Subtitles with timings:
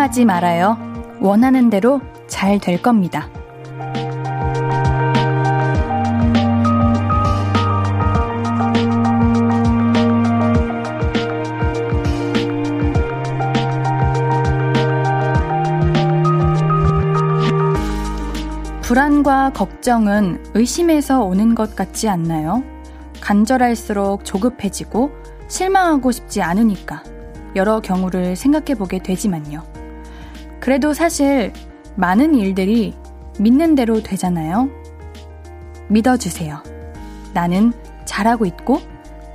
[0.00, 0.78] 의심하지 말아요.
[1.20, 3.28] 원하는 대로 잘 될 겁니다.
[18.80, 22.64] 불안과 걱정은 의심에서 오는 것 같지 않나요?
[23.20, 25.10] 간절할수록 조급해지고
[25.48, 27.02] 실망하고 싶지 않으니까
[27.54, 29.69] 여러 경우를 생각해 보게 되지만요.
[30.60, 31.52] 그래도 사실
[31.96, 32.94] 많은 일들이
[33.38, 34.68] 믿는 대로 되잖아요.
[35.88, 36.62] 믿어주세요.
[37.34, 37.72] 나는
[38.04, 38.80] 잘하고 있고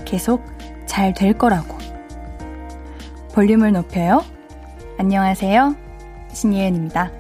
[0.05, 0.43] 계속
[0.85, 1.77] 잘 될 거라고.
[3.33, 4.23] 볼륨을 높여요.
[4.97, 5.75] 안녕하세요.
[6.31, 7.11] 신예은입니다.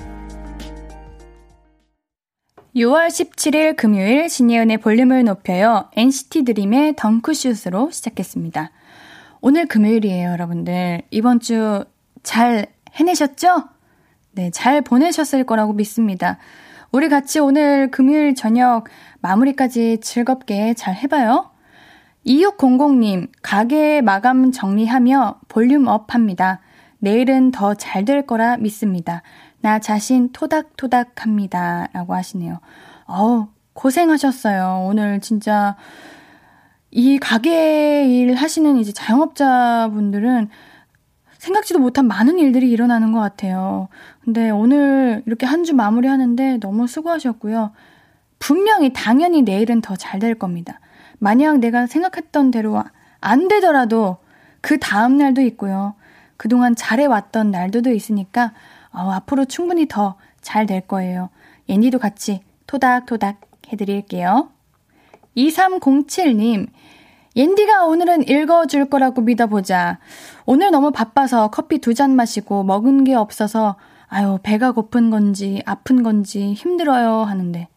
[2.75, 5.89] 6월 17일 금요일 신예은의 볼륨을 높여요.
[5.95, 8.71] NCT 드림의 덩크슛으로 시작했습니다.
[9.41, 11.01] 오늘 금요일이에요, 여러분들.
[11.11, 11.85] 이번 주
[12.25, 13.63] 잘 해내셨죠?
[14.35, 16.37] 네, 잘 보내셨을 거라고 믿습니다.
[16.91, 18.85] 우리 같이 오늘 금요일 저녁
[19.21, 21.51] 마무리까지 즐겁게 잘 해봐요.
[22.25, 26.59] 2600님, 가게 마감 정리하며 볼륨 up 합니다.
[26.99, 29.21] 내일은 더 잘 될 거라 믿습니다.
[29.61, 31.87] 나 자신 토닥토닥 합니다.
[31.93, 32.59] 라고 하시네요.
[33.05, 34.85] 어우, 고생하셨어요.
[34.89, 35.75] 오늘 진짜
[36.91, 40.49] 이 가게 일 하시는 이제 자영업자분들은
[41.45, 43.87] 생각지도 못한 많은 일들이 일어나는 것 같아요.
[44.23, 47.71] 근데 오늘 이렇게 한 주 마무리 하는데 너무 수고하셨고요.
[48.39, 50.79] 분명히 당연히 내일은 더 잘 될 겁니다.
[51.19, 52.83] 만약 내가 생각했던 대로
[53.21, 54.17] 안 되더라도
[54.61, 55.95] 그 다음 날도 있고요.
[56.37, 58.53] 그동안 잘해왔던 날들도 있으니까
[58.91, 61.29] 어, 앞으로 충분히 더 잘 될 거예요.
[61.69, 63.41] 옌디도 같이 토닥토닥
[63.71, 64.49] 해드릴게요.
[65.37, 66.67] 2307님,
[67.35, 69.99] 옌디가 오늘은 읽어줄 거라고 믿어보자.
[70.45, 73.75] 오늘 너무 바빠서 커피 두 잔 마시고 먹은 게 없어서
[74.07, 77.67] 아유, 배가 고픈 건지 아픈 건지 힘들어요 하는데.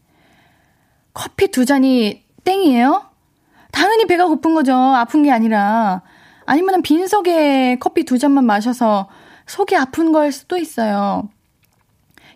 [1.14, 3.02] 커피 두 잔이 땡이에요?
[3.72, 4.74] 당연히 배가 고픈 거죠.
[4.74, 6.02] 아픈 게 아니라.
[6.46, 9.08] 아니면 빈속에 커피 두 잔만 마셔서
[9.46, 11.28] 속이 아픈 걸 수도 있어요.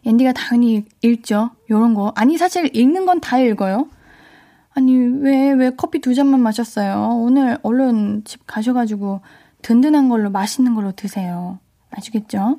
[0.05, 1.51] 앤디가 당연히 읽죠.
[1.71, 2.13] 요런 거.
[2.17, 3.87] 아니, 사실 읽는 건 다 읽어요.
[4.75, 7.19] 아니, 왜, 왜 커피 두 잔만 마셨어요?
[7.21, 9.21] 오늘 얼른 집 가셔가지고
[9.63, 11.59] 든든한 걸로 맛있는 걸로 드세요.
[11.91, 12.59] 아시겠죠?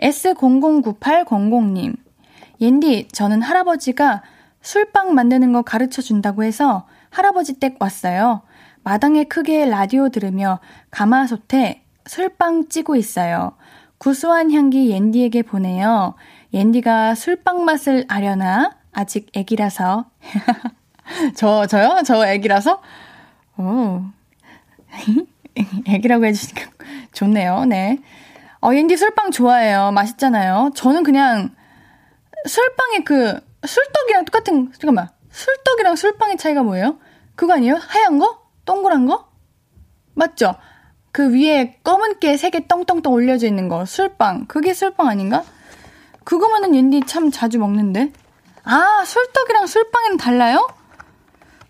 [0.00, 1.96] S009800님.
[2.60, 4.22] 옌디, 저는 할아버지가
[4.62, 8.42] 술빵 만드는 거 가르쳐 준다고 해서 할아버지 댁 왔어요.
[8.82, 10.58] 마당에 크게 라디오 들으며
[10.90, 13.52] 가마솥에 술빵 찌고 있어요.
[13.98, 16.14] 구수한 향기 옌디에게 보내요.
[16.52, 18.76] 옌디가 술빵 맛을 아려나?
[18.92, 20.06] 아직 애기라서.
[21.34, 22.02] 저, 저요?
[22.04, 22.80] 저 애기라서?
[23.58, 24.02] 오.
[25.86, 26.70] 애기라고 해주시니까
[27.12, 27.64] 좋네요.
[27.66, 27.98] 네.
[28.62, 29.90] 어, 옌디 술빵 좋아해요.
[29.92, 30.70] 맛있잖아요.
[30.74, 31.50] 저는 그냥
[32.46, 35.08] 술빵의 그, 술떡이랑 똑같은, 잠깐만.
[35.30, 36.98] 술떡이랑 술빵의 차이가 뭐예요?
[37.36, 37.76] 그거 아니에요?
[37.76, 38.40] 하얀 거?
[38.64, 39.28] 동그란 거?
[40.14, 40.54] 맞죠?
[41.12, 45.42] 그 위에 검은게 세개 떵떵떵 올려져 있는 거 술빵 그게 술빵 아닌가?
[46.24, 48.12] 그거만은 옌디 참 자주 먹는데
[48.62, 50.68] 아 술떡이랑 술빵은 달라요?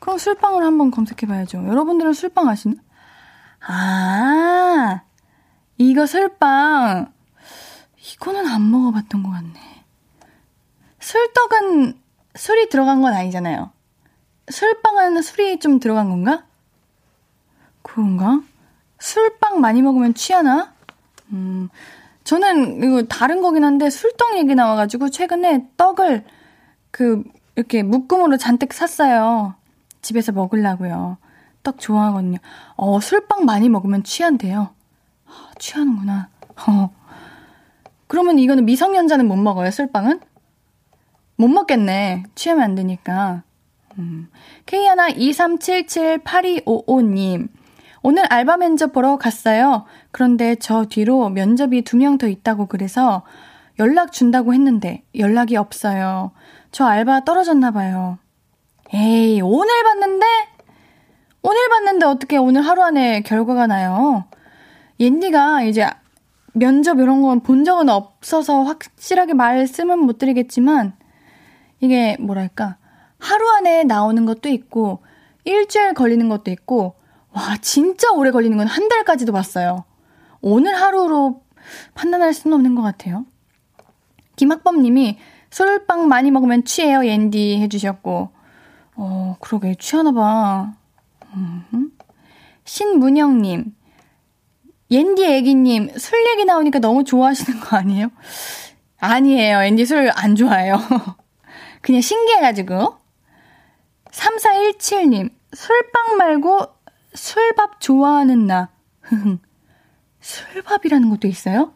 [0.01, 2.75] 그럼 술빵을 한번 검색해봐야죠 여러분들은 술빵 아시나?
[3.61, 5.03] 아
[5.79, 7.13] 이거 술빵
[8.13, 9.85] 이거는 안 먹어봤던 것 같네
[10.99, 12.01] 술떡은
[12.35, 13.71] 술이 들어간 건 아니잖아요
[14.51, 16.45] 술빵은 술이 좀 들어간 건가?
[17.83, 18.43] 그런가?
[18.99, 20.75] 술빵 많이 먹으면 취하나?
[21.33, 21.69] 음,
[22.25, 26.25] 저는 이거 다른 거긴 한데 술떡 얘기 나와가지고 최근에 떡을
[26.91, 27.23] 그
[27.57, 29.55] 이렇게 묶음으로 잔뜩 샀어요.
[30.03, 31.17] 집에서 먹으려고요.
[31.63, 32.39] 떡 좋아하거든요.
[32.77, 34.71] 어, 술빵 많이 먹으면 취한대요.
[35.27, 36.29] 아, 취하는구나.
[36.69, 36.91] 어.
[38.07, 40.21] 그러면 이거는 미성년자는 못 먹어요, 술빵은?
[41.37, 42.25] 못 먹겠네.
[42.35, 43.43] 취하면 안 되니까.
[43.99, 44.29] 음.
[44.67, 47.49] K123778255님.
[48.03, 49.85] 오늘 알바 면접 보러 갔어요.
[50.11, 53.23] 그런데 저 뒤로 면접이 두 명 더 있다고 그래서
[53.79, 56.33] 연락 준다고 했는데 연락이 없어요.
[56.73, 58.19] 저 알바 떨어졌나 봐요.
[58.93, 60.27] 에이, 오늘 봤는데?
[61.43, 64.25] 오늘 봤는데 어떻게 오늘 하루 안에 결과가 나요?
[64.99, 65.87] 옌디가 이제
[66.53, 70.93] 면접 이런 건 본 적은 없어서 확실하게 말씀은 못 드리겠지만
[71.81, 72.77] 이게 뭐랄까
[73.19, 75.03] 하루 안에 나오는 것도 있고
[75.45, 76.97] 일주일 걸리는 것도 있고
[77.33, 79.85] 와, 진짜 오래 걸리는 건 한 달까지도 봤어요.
[80.43, 81.43] 오늘 하루로
[81.95, 83.25] 판단할 수는 없는 것 같아요.
[84.37, 85.19] 김학범 님이
[85.51, 88.31] 술빵 많이 먹으면 취해요, 옌디 해주셨고.
[89.03, 90.75] 어, 그러게, 취하나 봐.
[91.35, 91.91] 음.
[92.65, 93.75] 신문영 님.
[94.91, 98.11] 옌디 애기님, 술 얘기 나오니까 너무 좋아하시는 거 아니에요?
[98.99, 99.63] 아니에요.
[99.63, 100.77] 앤디 술 안 좋아해요.
[101.81, 102.99] 그냥 신기해가지고.
[104.11, 106.67] 3417님, 술빵 말고
[107.15, 108.69] 술밥 좋아하는 나.
[110.21, 111.73] 술밥이라는 것도 있어요?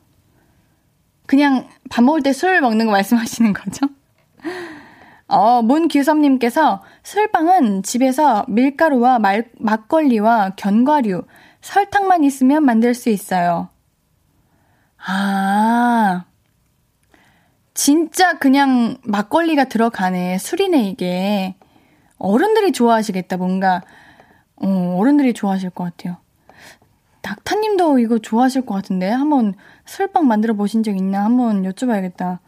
[1.27, 3.87] 그냥 밥 먹을 때 술 먹는 거 말씀하시는 거죠?
[5.35, 11.25] 어, 문규섭님께서 술빵은 집에서 밀가루와 말, 막걸리와 견과류,
[11.61, 13.69] 설탕만 있으면 만들 수 있어요.
[15.05, 16.25] 아,
[17.75, 20.39] 진짜 그냥 막걸리가 들어가네.
[20.39, 21.57] 술이네, 이게.
[22.19, 23.83] 어른들이 좋아하시겠다, 뭔가.
[24.55, 26.17] 어, 어른들이 좋아하실 것 같아요.
[27.23, 29.11] 닥타님도 이거 좋아하실 것 같은데.
[29.11, 29.55] 한번
[29.85, 31.25] 술빵 만들어 보신 적 있나?
[31.25, 32.39] 한번 여쭤봐야겠다.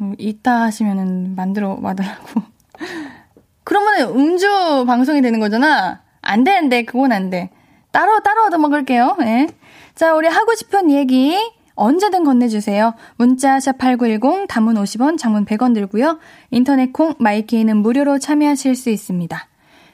[0.00, 2.42] 음, 있다 하시면은 만들어 와달라고.
[3.64, 6.02] 그러면 음주 방송이 되는 거잖아?
[6.22, 7.50] 안 되는데, 그건 안 돼.
[7.90, 9.16] 따로, 따로 얻어 먹을게요.
[9.22, 9.48] 예.
[9.94, 11.36] 자, 우리 하고 싶은 얘기
[11.74, 12.94] 언제든 건네주세요.
[13.16, 16.18] 문자 샵8910 단문 50원, 장문 100원 들고요.
[16.50, 19.48] 인터넷 콩 마이케이는 무료로 참여하실 수 있습니다.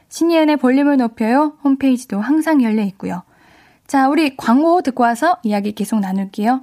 [0.08, 1.56] 신예은의 볼륨을 높여요.
[1.62, 3.22] 홈페이지도 항상 열려 있고요.
[3.86, 6.62] 자, 우리 광고 듣고 와서 이야기 계속 나눌게요.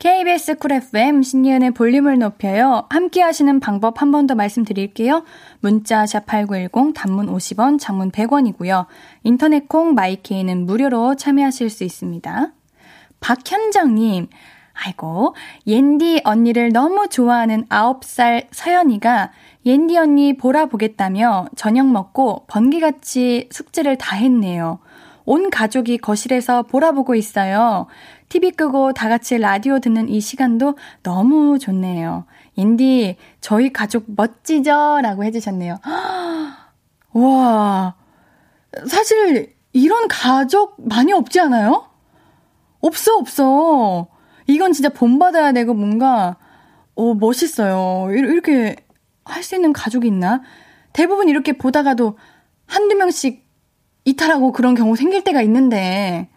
[0.00, 2.86] KBS Cool FM 신예은의 볼륨을 높여요.
[2.88, 5.24] 함께 하시는 방법 한 번 더 말씀드릴게요.
[5.60, 8.86] 문자 샵8910 단문 50원, 장문 100원이고요.
[9.24, 12.50] 인터넷 콩 my K는 무료로 참여하실 수 있습니다.
[13.20, 14.28] 박현정님,
[14.72, 15.34] 아이고,
[15.66, 19.32] 옌디 언니를 너무 좋아하는 9살 서연이가
[19.66, 24.78] 옌디 언니 보라 보겠다며 저녁 먹고 번개같이 숙제를 다 했네요.
[25.26, 27.86] 온 가족이 거실에서 보라 보고 있어요.
[28.30, 32.26] TV 끄고 다 같이 라디오 듣는 이 시간도 너무 좋네요.
[32.56, 35.00] 옌디, 저희 가족 멋지죠?
[35.02, 35.78] 라고 해주셨네요.
[37.12, 37.94] 와,
[38.86, 41.90] 사실 이런 가족 많이 없지 않아요?
[42.80, 44.06] 없어, 없어.
[44.46, 46.36] 이건 진짜 본받아야 되고 뭔가,
[46.94, 48.12] 어, 멋있어요.
[48.14, 48.76] 이렇게
[49.24, 50.42] 할 수 있는 가족이 있나?
[50.92, 52.16] 대부분 이렇게 보다가도
[52.66, 53.44] 한두 명씩
[54.04, 56.30] 이탈하고 그런 경우 생길 때가 있는데,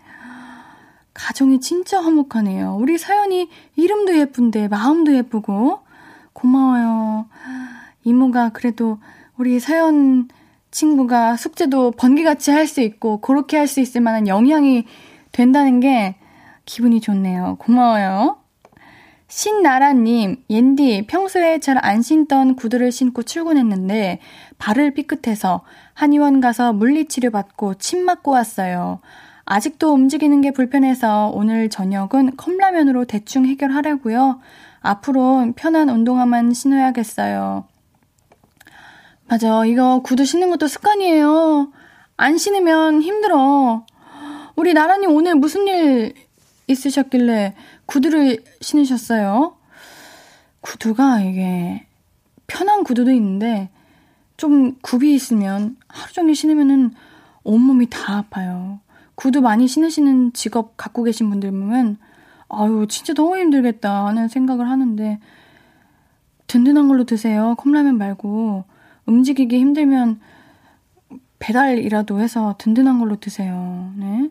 [1.14, 2.78] 가정이 진짜 화목하네요.
[2.80, 5.80] 우리 사연이 이름도 예쁜데, 마음도 예쁘고,
[6.34, 7.28] 고마워요.
[8.04, 8.98] 이모가 그래도
[9.38, 10.28] 우리 사연
[10.72, 14.86] 친구가 숙제도 번개같이 할 수 있고, 그렇게 할 수 있을 만한 영향이
[15.32, 16.16] 된다는 게
[16.66, 17.58] 기분이 좋네요.
[17.60, 18.38] 고마워요.
[19.28, 24.20] 신나라님, 옌디, 평소에 잘 안 신던 구두를 신고 출근했는데
[24.60, 25.62] 발을 삐끗해서
[25.94, 29.00] 한의원 가서 물리치료 받고 침 맞고 왔어요.
[29.46, 34.40] 아직도 움직이는 게 불편해서 오늘 저녁은 컵라면으로 대충 해결하려고요.
[34.82, 37.66] 앞으로 편한 운동화만 신어야겠어요.
[39.28, 39.66] 맞아.
[39.66, 41.72] 이거 구두 신는 것도 습관이에요.
[42.18, 43.86] 안 신으면 힘들어.
[44.56, 46.14] 우리 나라님 오늘 무슨 일
[46.68, 49.58] 있으셨길래 구두를 신으셨어요?
[50.62, 51.86] 구두가 이게
[52.48, 53.70] 편한 구두도 있는데
[54.38, 56.92] 좀 굽이 있으면 하루 종일 신으면은
[57.44, 58.80] 온몸이 다 아파요.
[59.16, 61.98] 구두 많이 신으시는 직업 갖고 계신 분들 보면
[62.50, 65.20] 아유 진짜 너무 힘들겠다 하는 생각을 하는데
[66.48, 67.56] 든든한 걸로 드세요.
[67.58, 68.66] 컵라면 말고
[69.06, 70.20] 움직이기 힘들면
[71.40, 73.92] 배달이라도 해서 든든한 걸로 드세요.
[73.98, 74.30] 네.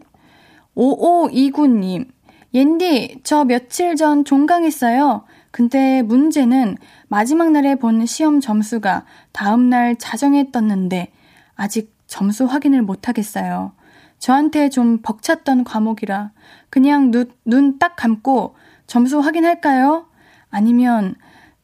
[0.76, 2.08] 5529님,
[2.54, 5.24] 옌디, 저 며칠 전 종강했어요.
[5.50, 11.12] 근데 문제는 마지막 날에 본 시험 점수가 다음날 자정에 떴는데
[11.54, 13.72] 아직 점수 확인을 못하겠어요.
[14.22, 16.30] 저한테 좀 벅찼던 과목이라
[16.70, 17.10] 그냥
[17.44, 18.54] 눈 딱 감고
[18.86, 20.06] 점수 확인할까요?
[20.48, 21.16] 아니면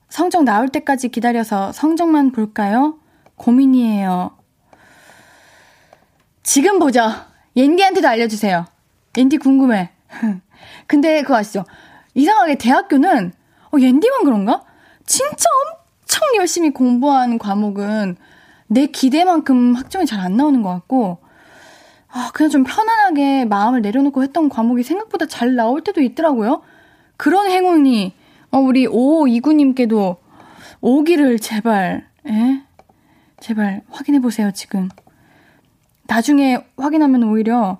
[0.08, 2.98] 성적 나올 때까지 기다려서 성적만 볼까요?
[3.36, 4.36] 고민이에요.
[6.42, 7.08] 지금 보죠.
[7.54, 8.66] 옌디한테도 알려주세요.
[9.16, 9.90] 옌디 궁금해.
[10.88, 11.64] 근데 그거 아시죠?
[12.14, 13.34] 이상하게 대학교는
[13.72, 14.64] 어, 옌디만 그런가?
[15.06, 18.16] 진짜 엄청 열심히 공부한 과목은
[18.66, 21.27] 내 기대만큼 학점이 잘 안 나오는 것 같고
[22.18, 26.62] 아, 그냥 좀 편안하게 마음을 내려놓고 했던 과목이 생각보다 잘 나올 때도 있더라고요.
[27.16, 28.12] 그런 행운이
[28.50, 30.16] 어, 우리 5529님께도
[30.80, 32.62] 오기를 제발, 예?
[33.38, 34.88] 제발 확인해 보세요, 지금.
[36.08, 37.78] 나중에 확인하면 오히려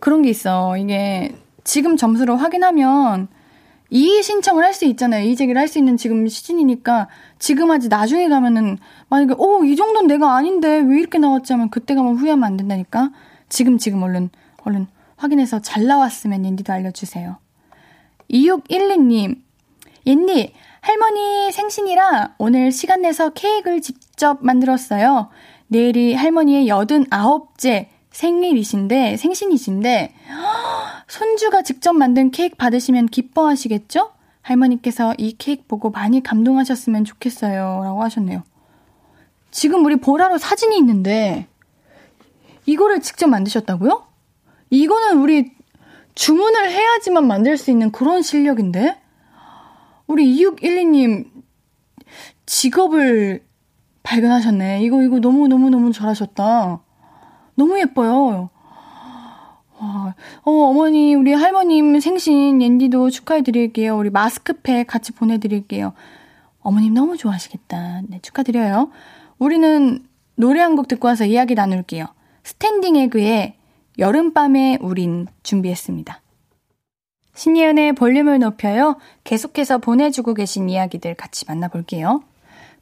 [0.00, 0.76] 그런 게 있어.
[0.76, 3.28] 이게 지금 점수로 확인하면
[3.90, 5.24] 이의 신청을 할 수 있잖아요.
[5.24, 7.06] 이의 제기를 할 수 있는 지금 시즌이니까
[7.38, 11.94] 지금 하지 나중에 가면은 만약에 어, 이 정도는 내가 아닌데 왜 이렇게 나왔지 하면 그때
[11.94, 13.10] 가면 후회하면 안 된다니까.
[13.48, 14.30] 지금 지금 얼른
[14.64, 14.86] 얼른
[15.16, 17.36] 확인해서 잘 나왔으면 옌디도 알려주세요.
[18.30, 19.40] 2612님,
[20.06, 25.28] 옌디, 할머니 생신이라 오늘 시간 내서 케이크를 직접 만들었어요.
[25.66, 30.14] 내일이 할머니의 89째 생일이신데, 생신이신데,
[31.08, 34.12] 손주가 직접 만든 케이크 받으시면 기뻐하시겠죠?
[34.42, 37.82] 할머니께서 이 케이크 보고 많이 감동하셨으면 좋겠어요.
[37.84, 38.42] 라고 하셨네요.
[39.50, 41.46] 지금 우리 보라로 사진이 있는데,
[42.68, 44.04] 이거를 직접 만드셨다고요?
[44.68, 45.52] 이거는 우리
[46.14, 49.00] 주문을 해야지만 만들 수 있는 그런 실력인데?
[50.06, 51.30] 우리 2612님,
[52.44, 53.42] 직업을
[54.02, 54.82] 발견하셨네.
[54.82, 56.82] 이거, 이거 너무너무너무 잘하셨다.
[57.54, 58.50] 너무 예뻐요.
[59.78, 63.96] 와, 어, 어머니, 우리 할머님 생신 옌디도 축하해드릴게요.
[63.96, 65.94] 우리 마스크팩 같이 보내드릴게요.
[66.60, 68.02] 어머님 너무 좋아하시겠다.
[68.08, 68.90] 네, 축하드려요.
[69.38, 72.04] 우리는 노래 한 곡 듣고 와서 이야기 나눌게요.
[72.48, 73.56] Standing Egg의
[73.98, 76.22] 여름밤에 우린 준비했습니다.
[77.34, 78.96] 신예은의 볼륨을 높여요.
[79.24, 82.22] 계속해서 보내주고 계신 이야기들 같이 만나볼게요.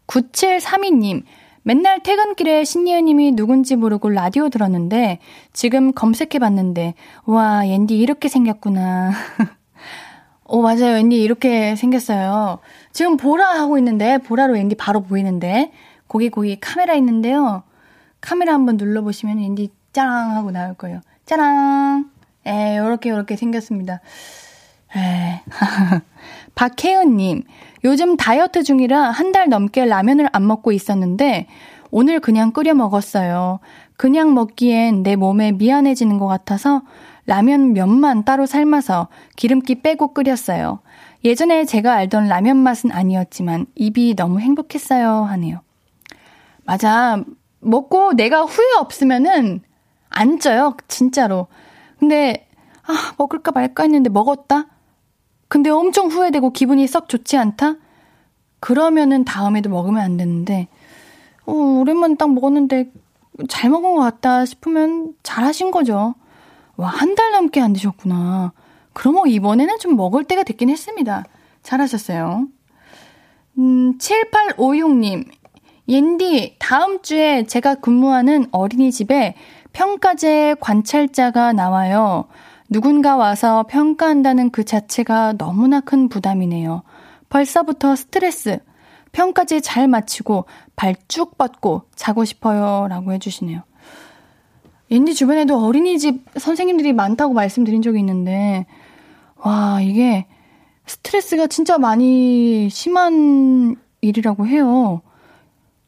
[0.06, 1.24] 9732님,
[1.64, 5.18] 맨날 퇴근길에 신예은님이 누군지 모르고 라디오 들었는데
[5.52, 6.94] 지금 검색해봤는데
[7.24, 9.10] 와 옌디 이렇게 생겼구나.
[10.44, 12.60] 오 맞아요 옌디 이렇게 생겼어요.
[12.92, 15.72] 지금 보라 하고 있는데 보라로 옌디 바로 보이는데
[16.06, 17.64] 거기 거기 카메라 있는데요.
[18.26, 21.00] 카메라 한번 눌러보시면 옌디 짜랑 하고 나올 거예요.
[21.26, 22.10] 짜랑.
[22.44, 24.00] 에 요렇게 요렇게 생겼습니다.
[24.96, 25.42] 에
[26.56, 27.44] 박혜은님,
[27.84, 31.46] 요즘 다이어트 중이라 한 달 넘게 라면을 안 먹고 있었는데
[31.92, 33.60] 오늘 그냥 끓여 먹었어요.
[33.96, 36.82] 그냥 먹기엔 내 몸에 미안해지는 것 같아서
[37.26, 39.06] 라면 면만 따로 삶아서
[39.36, 40.80] 기름기 빼고 끓였어요.
[41.24, 45.24] 예전에 제가 알던 라면 맛은 아니었지만 입이 너무 행복했어요.
[45.24, 45.60] 하네요.
[46.64, 47.22] 맞아.
[47.60, 49.62] 먹고 내가 후회 없으면은
[50.08, 50.76] 안 쪄요.
[50.88, 51.46] 진짜로.
[51.98, 52.48] 근데,
[52.86, 54.66] 아, 먹을까 말까 했는데 먹었다?
[55.48, 57.76] 근데 엄청 후회되고 기분이 썩 좋지 않다?
[58.60, 60.68] 그러면은 다음에도 먹으면 안 되는데,
[61.46, 62.90] 어, 오랜만에 딱 먹었는데
[63.48, 66.14] 잘 먹은 것 같다 싶으면 잘 하신 거죠.
[66.76, 68.52] 와, 한 달 넘게 안 드셨구나.
[68.92, 71.24] 그러면 이번에는 좀 먹을 때가 됐긴 했습니다.
[71.62, 72.46] 잘하셨어요.
[73.58, 75.26] 음, 7856님.
[75.88, 79.34] 옌디, 다음 주에 제가 근무하는 어린이집에
[79.72, 82.24] 평가제 관찰자가 나와요.
[82.68, 86.82] 누군가 와서 평가한다는 그 자체가 너무나 큰 부담이네요.
[87.28, 88.58] 벌써부터 스트레스.
[89.12, 92.88] 평까지 잘 마치고 발 쭉 뻗고 자고 싶어요.
[92.88, 93.62] 라고 해주시네요.
[94.90, 98.66] 옌디 주변에도 어린이집 선생님들이 많다고 말씀드린 적이 있는데,
[99.36, 100.26] 와, 이게
[100.86, 105.00] 스트레스가 진짜 많이 심한 일이라고 해요.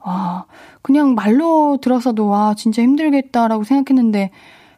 [0.05, 0.47] 와,
[0.83, 4.31] 그냥 말로 들어서도 와, 진짜 힘들겠다라고 생각했는데,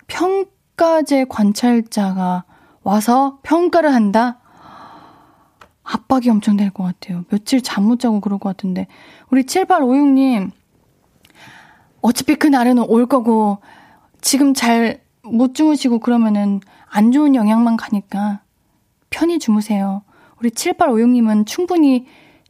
[0.06, 2.44] 평가제 관찰자가
[2.82, 4.38] 와서 평가를 한다?
[5.82, 7.24] 압박이 엄청 될 것 같아요.
[7.30, 8.86] 며칠 잠 못 자고 그럴 것 같은데.
[9.30, 10.50] 우리 7856님,
[12.00, 13.58] 어차피 그날에는 올 거고,
[14.20, 18.40] 지금 잘 못 주무시고 그러면은 안 좋은 영향만 가니까
[19.10, 20.02] 편히 주무세요.
[20.38, 22.06] 우리 7856님은 충분히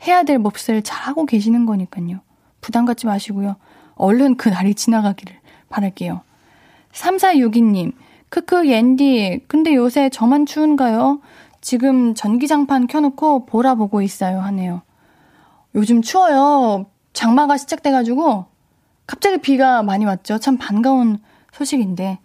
[0.07, 2.21] 해야 될 몫을 잘하고 계시는 거니까요.
[2.61, 3.57] 부담 갖지 마시고요.
[3.95, 5.35] 얼른 그 날이 지나가기를
[5.69, 6.23] 바랄게요.
[6.93, 7.93] 3462님,
[8.29, 11.21] 크크, 옌디, 근데 요새 저만 추운가요?
[11.61, 14.41] 지금 전기장판 켜놓고 보라 보고 있어요.
[14.41, 14.83] 하네요.
[15.75, 16.87] 요즘 추워요.
[17.13, 18.47] 장마가 시작돼가지고
[19.07, 20.39] 갑자기 비가 많이 왔죠.
[20.39, 21.19] 참 반가운
[21.53, 22.19] 소식인데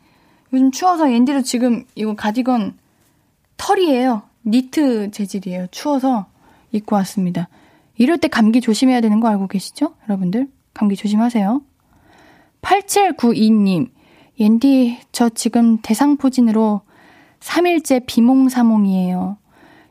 [0.54, 2.78] 요즘 추워서 옌디도 지금 이거 가디건
[3.58, 4.24] 털이에요.
[4.46, 5.68] 니트 재질이에요.
[5.72, 6.28] 추워서
[6.72, 7.50] 입고 왔습니다.
[7.98, 9.96] 이럴 때 감기 조심해야 되는 거 알고 계시죠?
[10.08, 11.62] 여러분들 감기 조심하세요.
[12.62, 13.90] 8792님
[14.40, 16.82] 옌디 저 지금 대상포진으로
[17.40, 19.38] 3일째 비몽사몽이에요.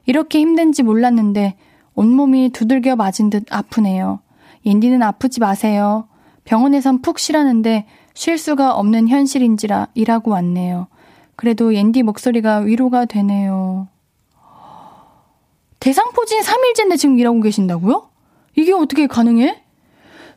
[0.06, 1.56] 이렇게 힘든지 몰랐는데
[1.94, 4.20] 온몸이 두들겨 맞은 듯 아프네요.
[4.66, 6.08] 옌디는 아프지 마세요.
[6.44, 10.88] 병원에선 푹 쉬라는데 쉴 수가 없는 현실인지라 일하고 왔네요.
[11.36, 13.88] 그래도 옌디 목소리가 위로가 되네요.
[15.84, 18.08] 대상포진 3일째인데 지금 일하고 계신다고요?
[18.56, 19.62] 이게 어떻게 가능해?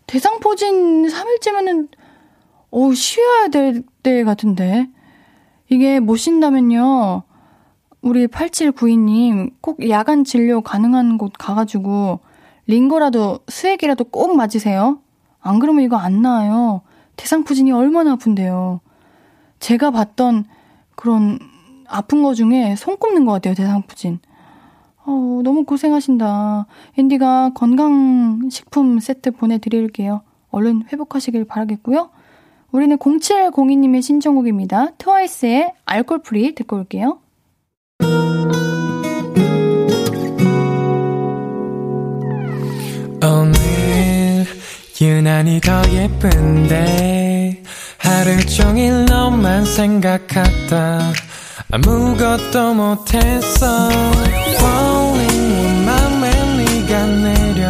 [0.05, 1.87] 대상포진 3일째면은,
[2.69, 4.89] 어, 쉬어야 될 때 같은데.
[5.69, 7.23] 이게 못 쉰다면요.
[8.01, 12.19] 우리 8792님 꼭 야간 진료 가능한 곳 가가지고
[12.65, 14.99] 링거라도 수액이라도 꼭 맞으세요.
[15.39, 16.81] 안 그러면 이거 안 나아요.
[17.15, 18.81] 대상포진이 얼마나 아픈데요.
[19.59, 20.43] 제가 봤던
[20.95, 21.39] 그런
[21.87, 24.19] 아픈 거 중에 손 꼽는 것 같아요, 대상포진.
[25.07, 26.67] 어, 너무 고생하신다.
[26.97, 30.21] 옌디가 건강식품 세트 보내드릴게요.
[30.51, 32.09] 얼른 회복하시길 바라겠고요.
[32.71, 34.91] 우리는 0702님의 신청곡입니다.
[34.97, 37.19] TWICE의 Alcohol-Free 듣고 올게요.
[43.23, 44.45] 오늘
[44.99, 47.63] 유난히 더 예쁜데
[47.97, 51.13] 하루 종일 너만 생각하다
[51.71, 53.89] 아무것도 못했어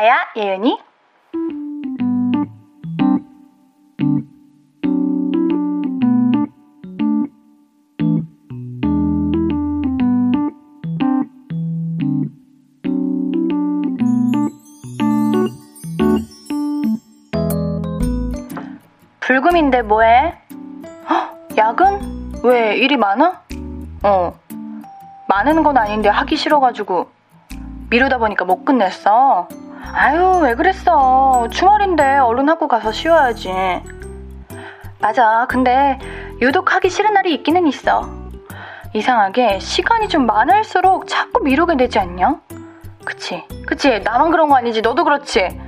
[0.00, 0.78] 나야, 예은이?
[19.20, 20.32] 불금인데 뭐해?
[21.10, 22.40] 헉, 야근?
[22.42, 23.42] 왜 일이 많아?
[24.04, 24.32] 어.
[25.28, 27.10] 많은 건 아닌데 하기 싫어가지고
[27.90, 29.46] 미루다 보니까 못 끝냈어.
[29.92, 31.48] 아유, 왜 그랬어.
[31.50, 33.50] 주말인데 얼른 하고 가서 쉬어야지.
[35.00, 35.46] 맞아.
[35.48, 35.98] 근데
[36.40, 38.08] 유독 하기 싫은 날이 있기는 있어.
[38.92, 42.40] 이상하게 시간이 좀 많을수록 자꾸 미루게 되지 않냐?
[43.04, 43.44] 그치?
[43.66, 44.00] 그치?
[44.00, 44.82] 나만 그런 거 아니지?
[44.82, 45.60] 너도 그렇지?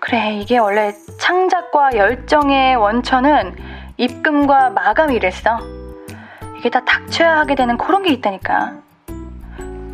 [0.00, 3.54] 그래, 이게 원래 창작과 열정의 원천은
[3.96, 5.58] 입금과 마감이랬어.
[6.58, 8.74] 이게 다 닥쳐야 하게 되는 그런 게 있다니까.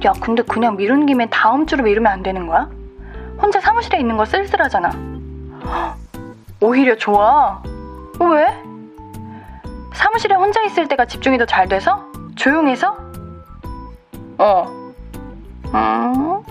[0.05, 2.69] 야, 근데 그냥 미룬 김에 다음 주로 미루면 안 되는 거야?
[3.45, 4.91] 혼자 사무실에 있는 거 쓸쓸하잖아.
[6.61, 7.61] 오히려 좋아.
[8.19, 8.47] 어, 왜?
[9.93, 12.11] 사무실에 혼자 있을 때가 집중이 더 잘 돼서?
[12.37, 12.97] 조용해서?
[14.39, 14.93] 어.
[15.75, 16.43] 음.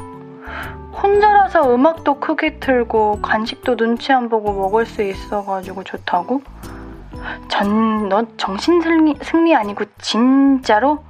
[1.02, 6.44] 혼자라서 음악도 크게 틀고 간식도 눈치 안 보고 먹을 수 있어가지고 좋다고?
[7.48, 11.04] 전, 너 정신 승리, 승리 아니고 진짜로?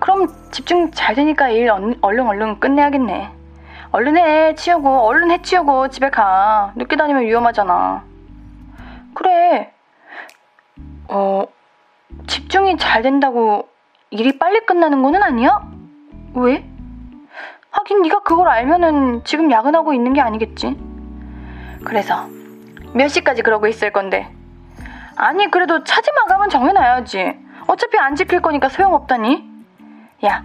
[0.00, 3.37] 그럼 집중 잘 되니까 일 얼른 얼른 끝내야겠네.
[3.90, 6.72] 얼른 해, 치우고, 얼른 해 치우고 집에 가.
[6.76, 8.04] 늦게 다니면 위험하잖아.
[9.14, 9.72] 그래.
[11.08, 11.44] 어,
[12.26, 13.68] 집중이 잘 된다고
[14.10, 15.62] 일이 빨리 끝나는 거는 아니야?
[16.34, 16.64] 왜?
[17.70, 20.76] 하긴 네가 그걸 알면은 지금 야근하고 있는 게 아니겠지.
[21.84, 22.28] 그래서
[22.92, 24.30] 몇 시까지 그러고 있을 건데?
[25.16, 27.38] 아니 그래도 차지 마감은 정해놔야지.
[27.66, 29.48] 어차피 안 지킬 거니까 소용없다니.
[30.26, 30.44] 야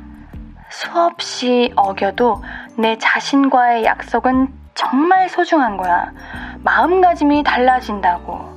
[0.73, 2.41] 수없이 어겨도
[2.77, 6.11] 내 자신과의 약속은 정말 소중한 거야.
[6.63, 8.51] 마음가짐이 달라진다고.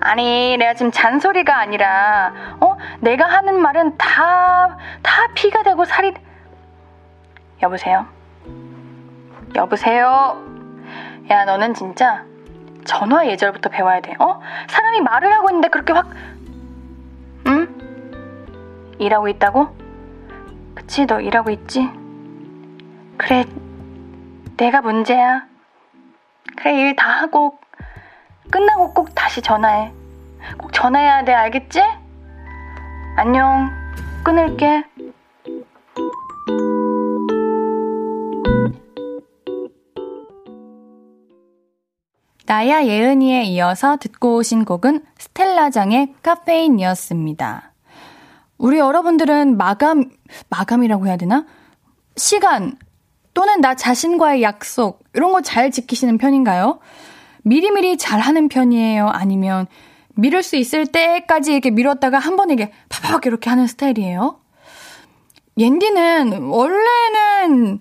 [0.00, 2.76] 아니, 내가 지금 잔소리가 아니라, 어?
[3.00, 6.14] 내가 하는 말은 다, 다 피가 되고 살이,
[7.62, 8.06] 여보세요?
[9.56, 10.40] 여보세요?
[11.30, 12.24] 야, 너는 진짜
[12.84, 14.14] 전화 예절부터 배워야 돼.
[14.20, 14.40] 어?
[14.68, 16.10] 사람이 말을 하고 있는데 그렇게 확,
[17.48, 18.94] 응?
[19.00, 19.85] 일하고 있다고?
[20.86, 21.88] 그치, 너 일하고 있지?
[23.18, 23.44] 그래,
[24.56, 25.44] 내가 문제야.
[26.56, 27.58] 그래, 일 다 하고,
[28.52, 29.92] 끝나고 꼭 다시 전화해.
[30.56, 31.80] 꼭 전화해야 돼, 알겠지?
[33.16, 33.68] 안녕.
[34.22, 34.84] 끊을게.
[42.46, 47.72] 나야 예은이에 이어서 듣고 오신 곡은 스텔라장의 카페인이었습니다.
[48.58, 50.10] 우리 여러분들은 마감,
[50.48, 51.46] 마감이라고 해야 되나?
[52.16, 52.76] 시간
[53.34, 56.80] 또는 나 자신과의 약속 이런 거 잘 지키시는 편인가요?
[57.42, 59.08] 미리미리 잘 하는 편이에요?
[59.08, 59.66] 아니면
[60.14, 64.40] 미룰 수 있을 때까지 이렇게 미뤘다가 한 번에 이게 파박 이렇게 하는 스타일이에요?
[65.58, 67.80] 옌디는 원래는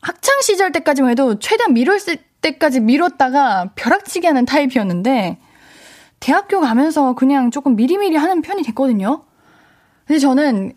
[0.00, 1.98] 학창 시절 때까지만 해도 최대한 미룰
[2.40, 5.38] 때까지 미뤘다가 벼락치기 하는 타입이었는데
[6.20, 9.22] 대학교 가면서 그냥 조금 미리미리 하는 편이 됐거든요.
[10.08, 10.72] 근데 저는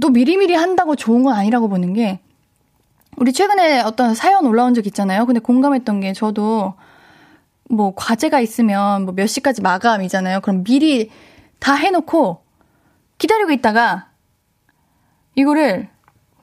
[0.00, 2.20] 또 미리미리 한다고 좋은 건 아니라고 보는 게
[3.16, 5.24] 우리 최근에 어떤 사연 올라온 적 있잖아요.
[5.24, 6.74] 근데 공감했던 게 저도
[7.70, 10.40] 뭐 과제가 있으면 뭐 몇 시까지 마감이잖아요.
[10.42, 11.10] 그럼 미리
[11.58, 12.42] 다 해놓고
[13.16, 14.08] 기다리고 있다가
[15.36, 15.88] 이거를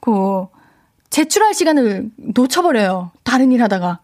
[0.00, 0.46] 그
[1.10, 3.12] 제출할 시간을 놓쳐버려요.
[3.22, 4.00] 다른 일 하다가.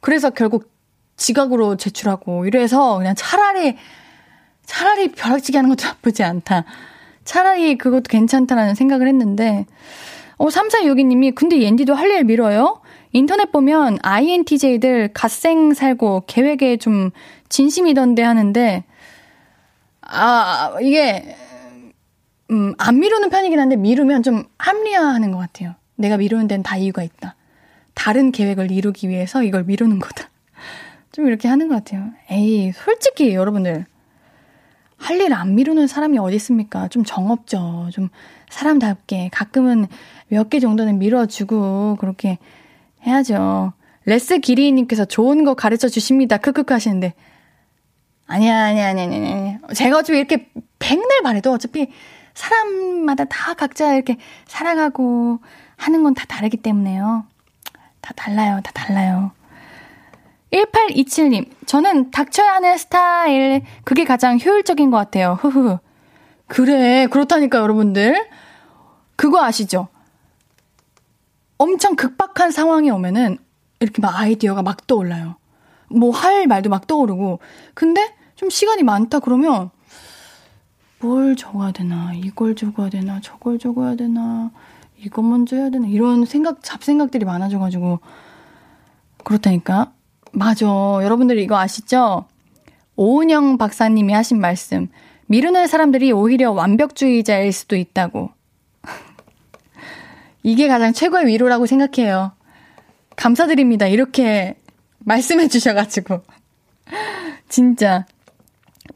[0.00, 0.72] 그래서 결국
[1.16, 3.76] 지각으로 제출하고 이래서 그냥 차라리
[4.64, 6.64] 차라리 벼락치기 하는 것도 나쁘지 않다.
[7.30, 9.64] 차라리 그것도 괜찮다라는 생각을 했는데
[10.36, 12.80] 어 3462님이 근데 옌디도 할 일 미뤄요?
[13.12, 17.10] 인터넷 보면 INTJ들 갓생 살고 계획에 좀
[17.48, 18.82] 진심이던데 하는데
[20.00, 21.36] 아 이게
[22.50, 25.76] 음, 안 미루는 편이긴 한데 미루면 좀 합리화하는 것 같아요.
[25.94, 27.36] 내가 미루는 데는 다 이유가 있다.
[27.94, 30.28] 다른 계획을 이루기 위해서 이걸 미루는 거다.
[31.12, 32.10] 좀 이렇게 하는 것 같아요.
[32.28, 33.86] 에이, 솔직히 여러분들.
[35.00, 36.88] 할 일 안 미루는 사람이 어디 있습니까?
[36.88, 37.88] 좀 정없죠.
[37.92, 38.08] 좀
[38.50, 39.30] 사람답게.
[39.32, 39.86] 가끔은
[40.28, 42.38] 몇 개 정도는 미뤄주고, 그렇게
[43.06, 43.72] 해야죠.
[44.04, 46.36] 레스 기리님께서 좋은 거 가르쳐 주십니다.
[46.36, 47.14] 크크크 하시는데.
[48.26, 49.58] 아니야, 아니야, 아니야, 아니야.
[49.74, 51.88] 제가 어차피 이렇게 백날 말해도 어차피
[52.34, 55.40] 사람마다 다 각자 이렇게 살아가고
[55.76, 57.24] 하는 건 다 다르기 때문에요.
[58.00, 59.32] 다 달라요, 다 달라요.
[60.52, 65.38] 1827님, 저는 닥쳐야 하는 스타일, 그게 가장 효율적인 것 같아요.
[65.40, 65.78] 흐흐.
[66.48, 68.28] 그래, 그렇다니까, 여러분들.
[69.16, 69.88] 그거 아시죠?
[71.58, 73.38] 엄청 극박한 상황이 오면은,
[73.78, 75.36] 이렇게 막 아이디어가 막 떠올라요.
[75.88, 77.38] 뭐 할 말도 막 떠오르고.
[77.74, 79.70] 근데 좀 시간이 많다 그러면,
[81.00, 84.50] 뭘 적어야 되나, 이걸 적어야 되나, 저걸 적어야 되나,
[84.98, 88.00] 이것 먼저 해야 되나, 이런 생각, 잡생각들이 많아져가지고,
[89.24, 89.92] 그렇다니까.
[90.32, 90.66] 맞아.
[90.66, 92.26] 여러분들 이거 아시죠?
[92.96, 94.88] 오은영 박사님이 하신 말씀.
[95.26, 98.30] 미루는 사람들이 오히려 완벽주의자일 수도 있다고.
[100.42, 102.32] 이게 가장 최고의 위로라고 생각해요.
[103.16, 103.86] 감사드립니다.
[103.86, 104.56] 이렇게
[105.00, 106.22] 말씀해 주셔가지고.
[107.48, 108.06] 진짜.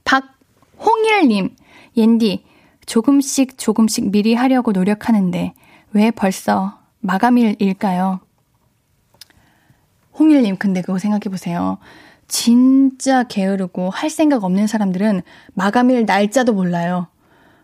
[0.04, 1.54] 박홍일님,
[1.96, 2.44] 옌디,
[2.86, 5.54] 조금씩 조금씩 미리 하려고 노력하는데
[5.92, 8.23] 왜 벌써 마감일일까요?
[10.18, 11.78] 홍일님, 근데 그거 생각해보세요.
[12.28, 15.22] 진짜 게으르고 할 생각 없는 사람들은
[15.54, 17.08] 마감일 날짜도 몰라요.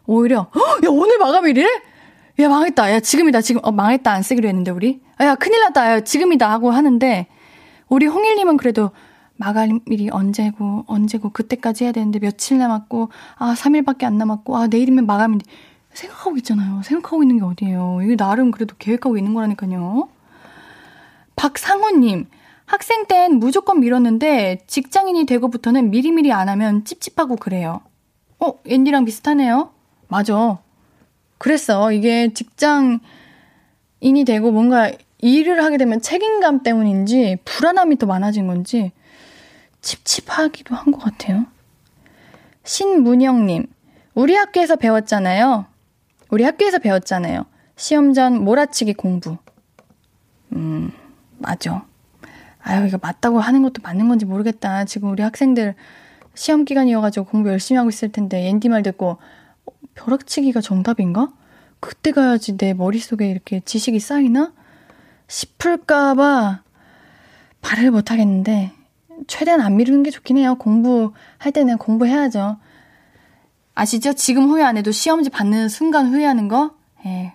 [0.06, 0.50] 오히려,
[0.84, 1.68] 야, 오늘 마감일이래?
[2.40, 2.92] 야, 망했다.
[2.92, 3.40] 야, 지금이다.
[3.42, 4.10] 지금, 어, 망했다.
[4.10, 5.00] 안 쓰기로 했는데, 우리.
[5.20, 5.92] 야, 큰일 났다.
[5.92, 6.50] 야, 지금이다.
[6.50, 7.26] 하고 하는데,
[7.88, 8.90] 우리 홍일님은 그래도
[9.36, 15.44] 마감일이 언제고, 언제고, 그때까지 해야 되는데 며칠 남았고, 아, 3일밖에 안 남았고, 아, 내일이면 마감인데,
[15.92, 16.82] 생각하고 있잖아요.
[16.82, 18.00] 생각하고 있는 게 어디예요.
[18.02, 20.08] 이게 나름 그래도 계획하고 있는 거라니까요.
[21.36, 22.26] 박상호님,
[22.70, 27.80] 학생 땐 무조건 미뤘는데 직장인이 되고부터는 미리미리 안 하면 찝찝하고 그래요.
[28.38, 29.72] 어, 앤디랑 비슷하네요.
[30.06, 30.59] 맞아.
[31.38, 31.90] 그랬어.
[31.90, 33.00] 이게 직장인이
[34.24, 38.92] 되고 뭔가 일을 하게 되면 책임감 때문인지 불안함이 더 많아진 건지
[39.83, 41.46] 찝찝하기도 한 것 같아요.
[42.62, 43.66] 신문영님,
[44.14, 45.66] 우리 학교에서 배웠잖아요.
[46.28, 47.46] 우리 학교에서 배웠잖아요.
[47.74, 49.38] 시험 전 몰아치기 공부.
[50.52, 50.92] 음,
[51.38, 51.85] 맞아.
[52.62, 54.85] 아유, 이거 맞다고 하는 것도 맞는 건지 모르겠다.
[54.85, 55.75] 지금 우리 학생들
[56.35, 59.18] 시험 기간이어가지고 공부 열심히 하고 있을 텐데, 앤디 말 듣고,
[59.66, 61.33] 어, 벼락치기가 정답인가?
[61.81, 64.53] 그때 가야지 내 머릿속에 이렇게 지식이 쌓이나?
[65.29, 66.62] 싶을까봐
[67.62, 68.73] 말을 못하겠는데,
[69.27, 70.57] 최대한 안 미루는 게 좋긴 해요.
[70.57, 72.57] 공부할 때는 공부해야죠.
[73.75, 74.12] 아시죠?
[74.12, 76.75] 지금 후회 안 해도 시험지 받는 순간 후회하는 거?
[77.07, 77.35] 예.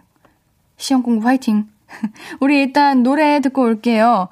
[0.77, 1.67] 시험 공부 화이팅.
[2.39, 4.29] 우리 일단 노래 듣고 올게요.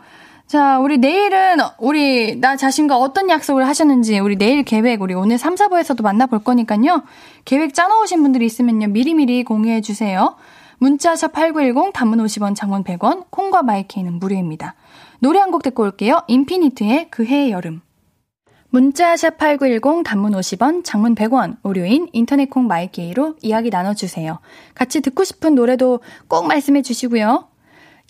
[0.54, 5.56] 자, 우리 내일은 우리 나 자신과 어떤 약속을 하셨는지 우리 내일 계획 우리 오늘 3,
[5.56, 7.02] 4부에서도 만나볼 거니까요.
[7.44, 8.90] 계획 짜놓으신 분들이 있으면요.
[8.90, 10.36] 미리미리 공유해 주세요.
[10.78, 14.76] 문자샵 8910 단문 50원 장문 100원 콩과 마이케이는 무료입니다.
[15.18, 16.22] 노래 한 곡 듣고 올게요.
[16.28, 17.82] 인피니트의 그해의 여름.
[18.70, 24.38] 문자샵 8910 단문 50원 장문 100원 무료인 인터넷 콩 my K로 이야기 나눠주세요.
[24.76, 27.48] 같이 듣고 싶은 노래도 꼭 말씀해 주시고요.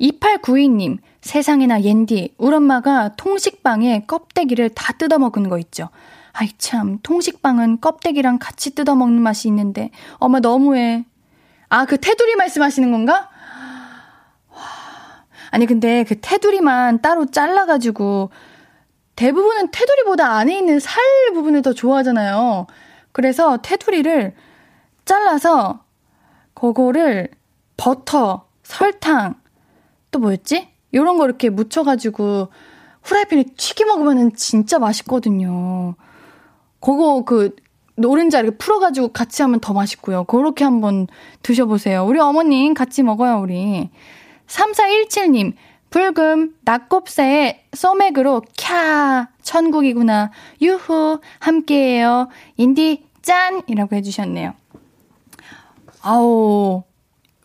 [0.01, 5.89] 2892님 세상에나 옌디, 우리 엄마가 통식빵에 껍데기를 다 뜯어먹은 거 있죠.
[6.33, 11.05] 아이 참, 통식빵은 껍데기랑 같이 뜯어먹는 맛이 있는데, 엄마 너무해.
[11.69, 13.29] 아, 그 테두리 말씀하시는 건가?
[15.51, 18.29] 아니, 근데 그 테두리만 따로 잘라가지고,
[19.15, 21.01] 대부분은 테두리보다 안에 있는 살
[21.33, 22.67] 부분을 더 좋아하잖아요.
[23.13, 24.35] 그래서 테두리를
[25.05, 25.85] 잘라서,
[26.53, 27.29] 그거를
[27.77, 29.35] 버터, 설탕,
[30.11, 30.72] 또 뭐였지?
[30.93, 32.49] 요런 거 이렇게 묻혀가지고
[33.03, 35.95] 후라이팬에 튀겨 먹으면 진짜 맛있거든요.
[36.79, 37.55] 그거 그
[37.95, 40.23] 노른자 이렇게 풀어가지고 같이 하면 더 맛있고요.
[40.25, 41.07] 그렇게 한번
[41.43, 42.05] 드셔보세요.
[42.05, 43.89] 우리 어머님 같이 먹어요, 우리.
[44.47, 45.53] 3417님,
[45.89, 50.31] 불금, 낙곱새의 소맥으로 캬, 천국이구나.
[50.61, 52.29] 유후, 함께해요.
[52.57, 53.61] 인디, 짠!
[53.67, 54.53] 이라고 해주셨네요.
[56.01, 56.83] 아우,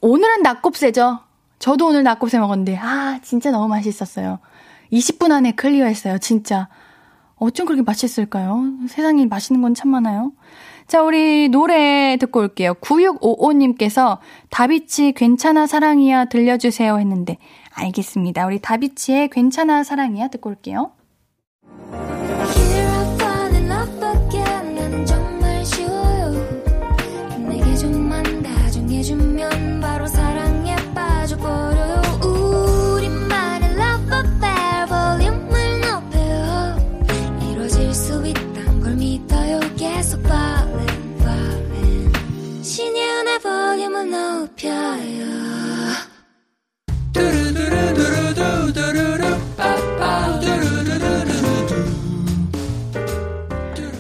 [0.01, 1.21] 오늘은 낙곱새죠.
[1.59, 4.39] 저도 오늘 낙곱새 먹었는데, 아, 진짜 너무 맛있었어요.
[4.93, 6.69] 20분 안에 클리어했어요, 진짜.
[7.37, 8.63] 어쩜 그렇게 맛있을까요?
[8.89, 10.33] 세상에 맛있는 건 참 많아요.
[10.87, 12.75] 자, 우리 노래 듣고 올게요.
[12.75, 14.19] 9655님께서
[14.51, 17.37] 다비치 괜찮아 사랑이야 들려주세요 했는데,
[17.75, 18.47] 알겠습니다.
[18.47, 20.93] 우리 다비치의 괜찮아 사랑이야 듣고 올게요.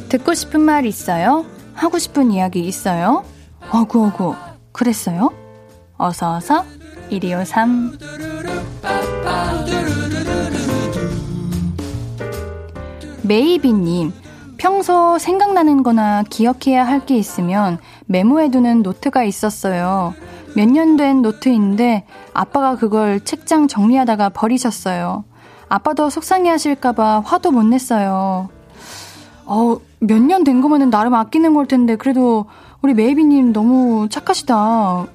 [0.08, 1.44] 듣고 싶은 말 있어요?
[1.74, 3.24] 하고 싶은 이야기 있어요?
[3.70, 4.34] 어구어구,
[4.72, 5.30] 그랬어요?
[5.98, 6.64] 어서어서
[7.10, 7.98] 1253
[13.22, 14.12] 메이비님,
[14.56, 20.14] 평소 생각나는 거나 기억해야 할 게 있으면 메모해두는 노트가 있었어요.
[20.54, 25.24] 몇 년 된 노트인데 아빠가 그걸 책장 정리하다가 버리셨어요.
[25.68, 28.48] 아빠도 속상해 하실까봐 화도 못 냈어요.
[29.44, 32.46] 어, 몇 년 된 거면은 나름 아끼는 걸 텐데, 그래도
[32.82, 35.06] 우리 메이비님 너무 착하시다.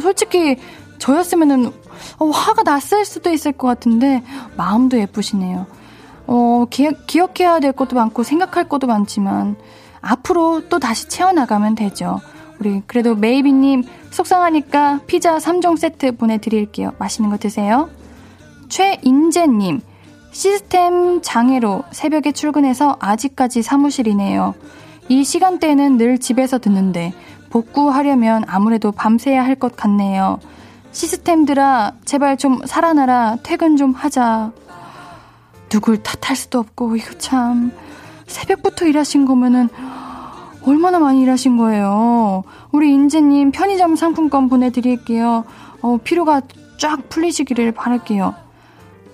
[0.00, 0.56] 솔직히
[0.98, 1.72] 저였으면은,
[2.18, 4.22] 어, 화가 났을 수도 있을 것 같은데,
[4.56, 5.66] 마음도 예쁘시네요.
[6.26, 9.56] 어, 기, 기억해야 될 것도 많고, 생각할 것도 많지만,
[10.00, 12.20] 앞으로 또 다시 채워나가면 되죠.
[12.58, 16.92] 우리, 그래도 메이비님, 속상하니까 피자 3종 세트 보내드릴게요.
[16.98, 17.88] 맛있는 거 드세요.
[18.68, 19.80] 최인재님,
[20.32, 24.54] 시스템 장애로 새벽에 출근해서 아직까지 사무실이네요.
[25.08, 27.14] 이 시간대는 늘 집에서 듣는데
[27.50, 30.38] 복구하려면 아무래도 밤새야 할 것 같네요.
[30.92, 33.36] 시스템들아, 제발 좀 살아나라.
[33.42, 34.52] 퇴근 좀 하자.
[35.68, 37.72] 누굴 탓할 수도 없고, 이거 참.
[38.26, 39.68] 새벽부터 일하신 거면은
[40.68, 42.44] 얼마나 많이 일하신 거예요.
[42.72, 45.44] 우리 인재님 편의점 상품권 보내드릴게요.
[45.80, 46.42] 어, 피로가
[46.78, 48.34] 쫙 풀리시기를 바랄게요.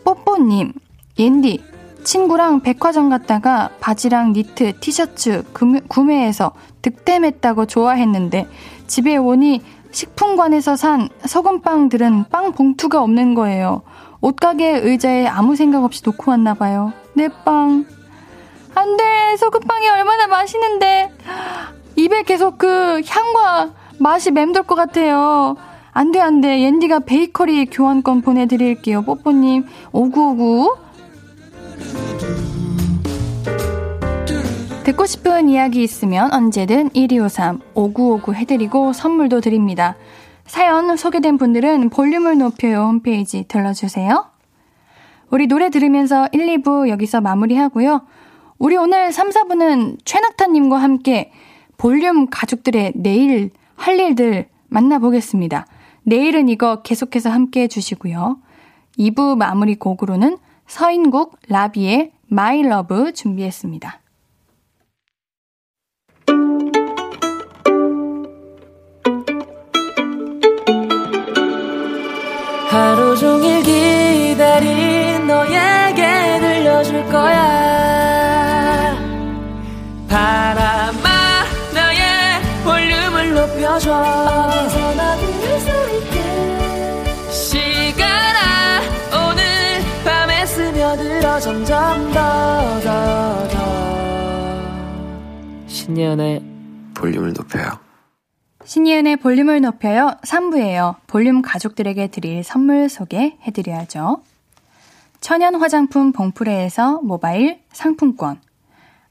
[0.05, 0.73] 뽀뽀님,
[1.19, 1.63] 옌디,
[2.03, 5.45] 친구랑 백화점 갔다가 바지랑 니트, 티셔츠
[5.89, 8.47] 구매해서 득템했다고 좋아했는데
[8.87, 9.63] 집에 오니
[9.93, 13.83] 식품관에서 산 소금빵들은 빵 봉투가 없는 거예요.
[14.21, 16.93] 옷가게 의자에 아무 생각 없이 놓고 왔나 봐요.
[17.15, 17.87] 내 빵.
[18.75, 19.37] 안 돼!
[19.39, 21.13] 소금빵이 얼마나 맛있는데!
[21.97, 25.57] 입에 계속 그 향과 맛이 맴돌 것 같아요.
[25.93, 26.61] 안 돼, 안 돼.
[26.63, 29.03] 옌디가 베이커리 교환권 보내드릴게요.
[29.03, 29.65] 뽀뽀님.
[29.93, 30.77] 오구오구.
[34.83, 39.97] 듣고 싶은 이야기 있으면 언제든 1253 5959 해드리고 선물도 드립니다.
[40.47, 44.27] 사연 소개된 분들은 볼륨을 높여요 홈페이지 들러주세요.
[45.31, 48.03] 우리 노래 들으면서 1, 2부 여기서 마무리하고요.
[48.59, 51.33] 우리 오늘 3, 4부는 최낙타님과 함께
[51.77, 55.67] 볼륨 가족들의 내일 할 일들 만나보겠습니다.
[56.05, 58.39] 내일은 이거 계속해서 함께 해주시고요.
[58.99, 64.01] 2부 마무리 곡으로는 서인국 라비의 My Love 준비했습니다.
[72.71, 75.84] 하루 종일 기다린 너에
[80.15, 81.09] 바람아
[81.75, 88.39] 나의 볼륨을 높여줘 어디서나 들을 수 있게 시간아
[89.11, 89.43] 오늘
[90.05, 93.55] 밤에 스며들어 점점 더 더 더
[95.67, 96.43] 신예은의
[96.95, 97.71] 볼륨을 높여요
[98.67, 100.13] 신이은의 볼륨을 높여요.
[100.23, 100.95] 3부예요.
[101.07, 104.23] 볼륨 가족들에게 드릴 선물 소개해드려야죠.
[105.21, 108.41] 천연 화장품 봉프레에서 모바일 상품권.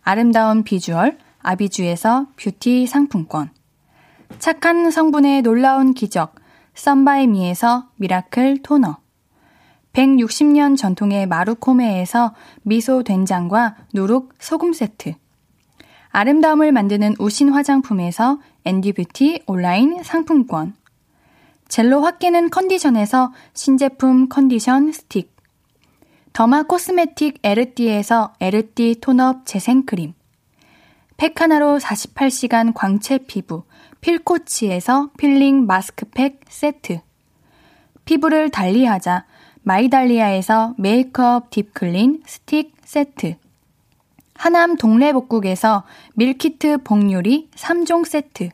[0.03, 3.49] 아름다운 비주얼 아비주에서 뷰티 상품권.
[4.39, 6.35] 착한 성분의 놀라운 기적.
[6.75, 8.97] 썬바이미에서 미라클 토너.
[9.93, 15.13] 160년 전통의 마루코메에서 미소 된장과 누룩 소금 세트.
[16.09, 20.75] 아름다움을 만드는 우신 화장품에서 앤디뷰티 온라인 상품권.
[21.67, 25.32] 젤로 확 깨는 컨디션에서 신제품 컨디션 스틱.
[26.33, 30.15] 더마 코스메틱 에르띠에서 에르띠 톤업 재생크림.
[31.15, 33.65] 팩 하나로 48시간 광채 피부
[34.01, 37.01] 필코치에서 필링 마스크팩 세트.
[38.05, 39.25] 피부를 달리하자
[39.61, 43.35] 마이달리아에서 메이크업 딥클린 스틱 세트.
[44.33, 45.83] 하남 동래복국에서
[46.15, 48.49] 밀키트 복요리 3종 세트.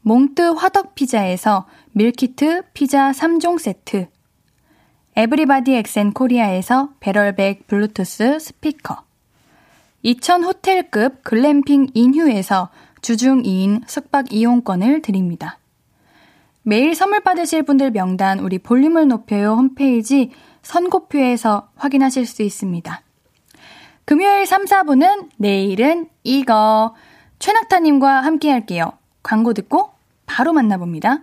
[0.00, 4.08] 몽뜨 화덕피자에서 밀키트 피자 3종 세트.
[5.16, 9.02] 에브리바디 엑센 코리아에서 배럴백 블루투스 스피커.
[10.02, 12.70] 이천 호텔급 글램핑 인휴에서
[13.02, 15.58] 주중 2인 숙박 이용권을 드립니다.
[16.62, 20.30] 매일 선물 받으실 분들 명단 우리 볼륨을 높여요 홈페이지
[20.62, 23.02] 선곡표에서 확인하실 수 있습니다.
[24.04, 26.94] 금요일 3, 4부는 내일은 이거
[27.38, 28.92] 최낙타님과 함께 할게요.
[29.22, 29.90] 광고 듣고
[30.26, 31.22] 바로 만나봅니다.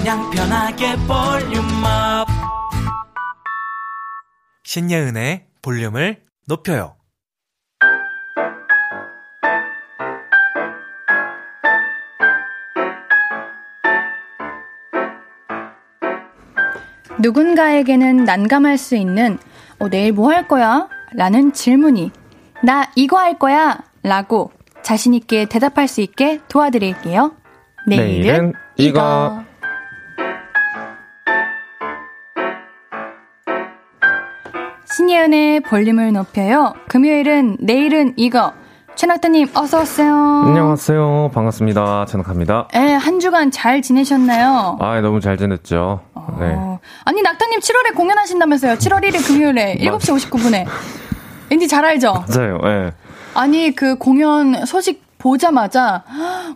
[0.00, 2.26] 그냥 편하게 볼륨업.
[4.64, 6.96] 신예은의 볼륨을 높여요.
[17.18, 19.38] 누군가에게는 난감할 수 있는
[19.78, 20.88] 어, 내일 뭐 할 거야?
[21.14, 22.10] 라는 질문이
[22.62, 24.50] 나 이거 할 거야 라고
[24.82, 27.34] 자신있게 대답할 수 있게 도와드릴게요.
[27.86, 29.00] 내일은, 내일은 이거.
[29.00, 29.49] 이거.
[35.20, 36.72] 신예은의 볼륨을 높여요.
[36.88, 38.52] 금요일은 내일은 이거.
[38.96, 40.14] 최낙타님 어서 오세요.
[40.46, 41.30] 안녕하세요.
[41.34, 42.06] 반갑습니다.
[42.06, 42.68] 최낙합니다.
[42.72, 44.78] 네, 한 주간 잘 지내셨나요?
[44.80, 46.00] 아, 너무 잘 지냈죠.
[46.14, 46.36] 어...
[46.40, 46.56] 네.
[47.04, 48.74] 아니 낙타님 7월에 공연하신다면서요?
[48.74, 50.66] 7월 1일 금요일에 7시 59분에.
[51.50, 52.24] 왠지 잘 알죠?
[52.28, 52.58] 맞아요.
[52.58, 52.92] 네.
[53.34, 56.04] 아니 그 공연 소식 보자마자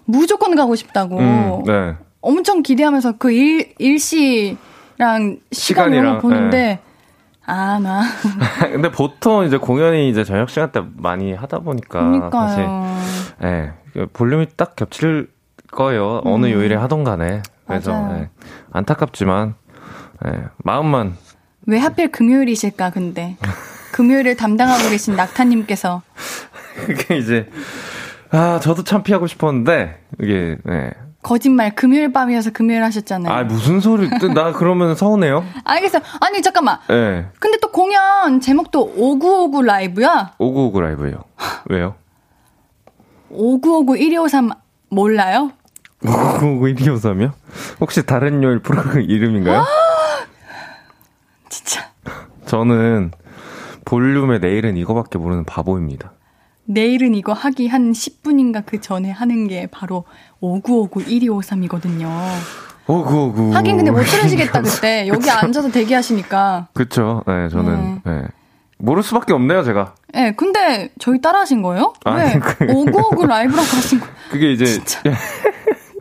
[0.05, 1.19] 무조건 가고 싶다고.
[1.19, 1.95] 음, 네.
[2.21, 6.81] 엄청 기대하면서 그 일, 일시랑 시간이랑 보는데 네.
[7.47, 8.03] 아, 나.
[8.73, 12.01] 근데 보통 이제 공연이 이제 저녁 시간 때 많이 하다 보니까.
[12.01, 12.49] 그러니까요.
[12.49, 12.65] 사실,
[13.43, 13.73] 예.
[13.95, 15.31] 네, 볼륨이 딱 겹칠
[15.71, 16.23] 거예요.
[16.25, 16.33] 음.
[16.33, 17.43] 어느 요일에 하던 간에.
[17.67, 18.29] 그래서, 네,
[18.73, 19.55] 안타깝지만,
[20.25, 21.17] 네, 마음만.
[21.67, 23.37] 왜 하필 금요일이실까, 근데.
[23.93, 26.03] 금요일을 담당하고 계신 낙타님께서.
[26.87, 27.49] 그게 이제,
[28.31, 30.91] 아, 저도 참 피하고 싶었는데, 이게, 네.
[31.25, 33.33] 거짓말 금요일 밤이어서 금요일 하셨잖아요.
[33.33, 34.09] 아 무슨 소리?
[34.35, 35.43] 나 그러면 서운해요.
[35.65, 35.99] 알겠어.
[36.21, 36.79] 아니 잠깐만.
[36.89, 37.27] 네.
[37.41, 40.35] 근데 또 공연 제목도 5959 라이브야?
[40.39, 41.25] 5959 라이브예요.
[41.71, 41.95] 왜요?
[43.31, 44.51] 5959 1253
[44.91, 45.51] 몰라요?
[46.05, 47.33] 5959 1253이요?
[47.81, 49.61] 혹시 다른 요일 프로그램 이름인가요?
[49.61, 49.67] 아!
[51.49, 51.89] 진짜.
[52.45, 53.13] 저는
[53.87, 56.13] 볼륨의 내일은 이거밖에 모르는 바보입니다.
[56.67, 60.05] 내일은 이거 하기 한 10분인가 그 전에 하는 게 바로
[60.41, 62.09] 5959 1253이거든요.
[62.87, 63.55] 5959.
[63.55, 65.07] 하긴 근데 못 들으시겠다 그때.
[65.09, 66.69] 여기 앉아서 대기하시니까.
[66.75, 67.23] 그쵸.
[67.27, 68.13] 네, 저는 네.
[68.13, 68.23] 네.
[68.79, 69.95] 모를 수밖에 없네요, 제가.
[70.13, 71.93] 네, 근데 저희 따라 하신 거예요?
[72.07, 72.41] 왜?
[72.73, 74.07] 5959 라이브라고 하신 거.
[74.31, 75.01] 그게 이제 진짜.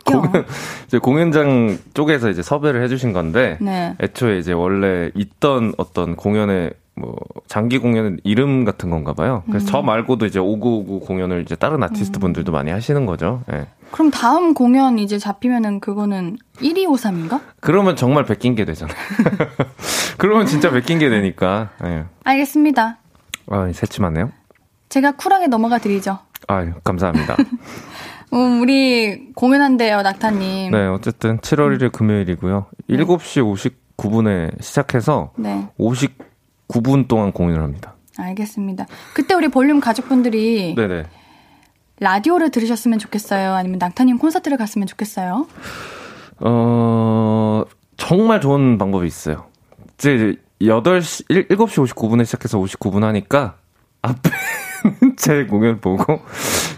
[0.06, 0.46] 공연,
[0.88, 3.96] 이제 공연장 쪽에서 이제 섭외를 해주신 건데, 네.
[4.02, 7.16] 애초에 이제 원래 있던 어떤 공연의 뭐
[7.48, 9.44] 장기 공연은 이름 같은 건가 봐요.
[9.48, 9.68] 그래서 음.
[9.68, 12.22] 저 말고도 이제 5959 공연을 이제 다른 아티스트 음.
[12.22, 13.42] 분들도 많이 하시는 거죠.
[13.52, 13.68] 예.
[13.92, 17.42] 그럼 다음 공연 이제 잡히면은 그거는 1253인가?
[17.60, 18.96] 그러면 정말 베낀 게 되잖아요.
[20.18, 21.70] 그러면 진짜 베낀 게 되니까.
[21.84, 22.06] 예.
[22.24, 22.98] 알겠습니다.
[23.50, 24.32] 아, 새침하네요.
[24.90, 26.20] 제가 쿨하게 넘어가 드리죠.
[26.48, 27.36] 아, 감사합니다.
[28.34, 30.72] 음, 우리 공연한대요, 낙타님.
[30.72, 32.66] 네, 어쨌든 7월 1일 금요일이고요.
[32.88, 32.98] 네.
[32.98, 35.68] 7시 59분에 시작해서 네.
[35.78, 36.33] 50
[36.74, 37.96] 9분 동안 공연을 합니다.
[38.18, 38.88] 알겠습니다.
[39.14, 41.04] 그때 우리 볼륨 가족분들이 네네.
[42.00, 43.54] 라디오를 들으셨으면 좋겠어요?
[43.54, 45.48] 아니면 낙타님 콘서트를 갔으면 좋겠어요?
[46.40, 47.64] 어,
[47.98, 49.46] 정말 좋은 방법이 있어요.
[49.98, 53.58] 이제 8시, 7시 59분에 시작해서 59분 하니까
[54.04, 54.30] 앞에
[55.18, 56.22] 제 공연 보고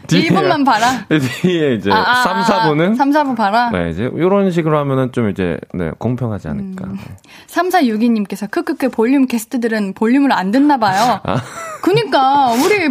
[0.08, 1.06] 뒤에 1분만 봐라.
[1.42, 3.70] 뒤에 이제 아, 3, 4분은 3, 4분 봐라.
[3.72, 6.86] 네, 이제 이런 식으로 하면은 좀 이제 네, 공평하지 않을까.
[6.86, 6.96] 음.
[6.96, 7.18] 네.
[7.48, 11.20] 3462 님께서 크크크 볼륨 게스트들은 볼륨을 안 듣나 봐요.
[11.24, 11.42] 아.
[11.82, 12.90] 그니까 우리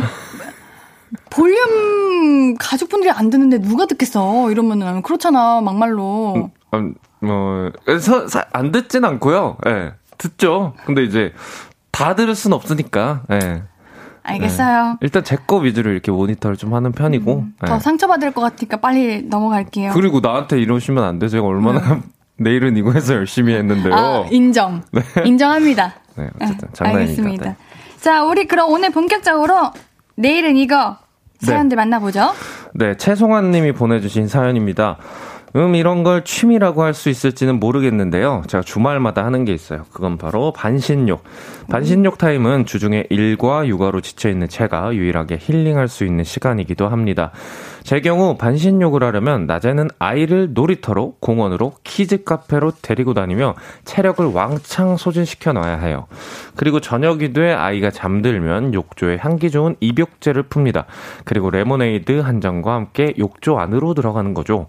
[1.30, 4.51] 볼륨 가족분들이 안 듣는데 누가 듣겠어?
[4.51, 5.61] 이러면은 그렇잖아.
[5.61, 6.51] 막말로.
[6.74, 7.70] 음, 뭐
[8.01, 9.59] 서, 사, 안 듣진 않고요.
[9.66, 9.70] 예.
[9.72, 10.74] 네, 듣죠.
[10.85, 11.32] 근데 이제
[11.93, 13.22] 다 들을 순 없으니까.
[13.30, 13.39] 예.
[13.39, 13.62] 네.
[14.25, 14.85] 알겠어요.
[14.93, 14.97] 네.
[15.03, 17.35] 일단 제 거 위주로 이렇게 모니터를 좀 하는 편이고.
[17.35, 17.81] 음, 더 네.
[17.81, 19.93] 상처받을 것 같으니까 빨리 넘어갈게요.
[19.93, 21.29] 그리고 나한테 이러시면 안 돼.
[21.29, 22.03] 제가 얼마나 음.
[22.37, 23.95] 내일은 이거 해서 열심히 했는데요.
[23.95, 24.83] 아, 인정.
[24.91, 25.03] 네.
[25.25, 25.95] 인정합니다.
[26.16, 27.11] 네, 어쨌든 장난입니다.
[27.22, 27.45] 알겠습니다.
[27.51, 27.57] 네.
[28.01, 29.70] 자, 우리 그럼 오늘 본격적으로
[30.16, 30.97] 내일은 이거
[31.41, 31.83] 사연들 네.
[31.83, 32.33] 만나보죠.
[32.75, 34.97] 네, 최송환 님이 보내주신 사연입니다.
[35.57, 38.42] 음, 이런 걸 취미라고 할 수 있을지는 모르겠는데요.
[38.48, 39.84] 제가 주말마다 하는 게 있어요.
[39.92, 41.22] 그건 바로 반신욕.
[41.68, 47.30] 반신욕 타임은 주중에 일과 육아로 지쳐있는 제가 유일하게 힐링할 수 있는 시간이기도 합니다.
[47.85, 55.53] 제 경우 반신욕을 하려면 낮에는 아이를 놀이터로, 공원으로, 키즈 카페로 데리고 다니며 체력을 왕창 소진시켜
[55.53, 56.07] 놔야 해요.
[56.57, 60.87] 그리고 저녁이 돼 아이가 잠들면 욕조에 향기 좋은 입욕제를 풉니다.
[61.26, 64.66] 그리고 레모네이드 한 잔과 함께 욕조 안으로 들어가는 거죠.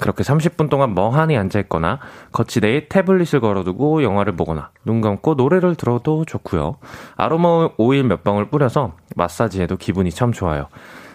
[0.00, 2.00] 그렇게 30분 동안 멍하니 앉아 있거나
[2.32, 6.78] 거치대에 태블릿을 걸어두고 영화를 보거나 눈 감고 노래를 들어도 좋고요.
[7.14, 10.66] 아로마 오일 몇 방울 뿌려서 마사지해도 기분이 참 좋아요.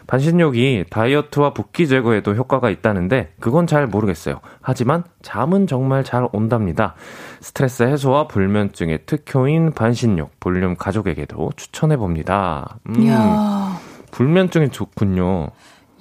[0.07, 4.39] 반신욕이 다이어트와 붓기 제거에도 효과가 있다는데 그건 잘 모르겠어요.
[4.61, 6.95] 하지만 잠은 정말 잘 온답니다.
[7.39, 12.79] 스트레스 해소와 불면증의 특효인 반신욕 볼륨 가족에게도 추천해 봅니다.
[12.89, 13.79] 음, 이야.
[14.11, 15.47] 불면증이 좋군요.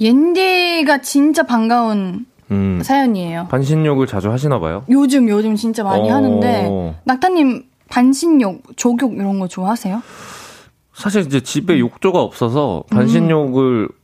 [0.00, 3.46] 옌디가 진짜 반가운 음, 사연이에요.
[3.48, 4.84] 반신욕을 자주 하시나 봐요?
[4.90, 6.14] 요즘 요즘 진짜 많이 어...
[6.14, 10.02] 하는데 낙타님 반신욕, 족욕 이런 거 좋아하세요?
[11.00, 13.96] 사실 이제 집에 욕조가 없어서 반신욕을 음.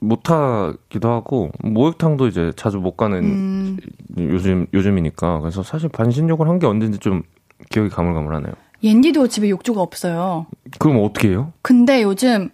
[0.00, 3.76] 못 하기도 하고 목욕탕도 이제 자주 못 가는 음.
[4.16, 7.22] 요즘 요즘이니까 그래서 사실 반신욕을 한 게 언제인지 좀
[7.70, 8.52] 기억이 가물가물하네요.
[8.82, 10.46] 옌디도 집에 욕조가 없어요.
[10.78, 11.52] 그럼 어떻게 해요?
[11.62, 12.48] 근데 요즘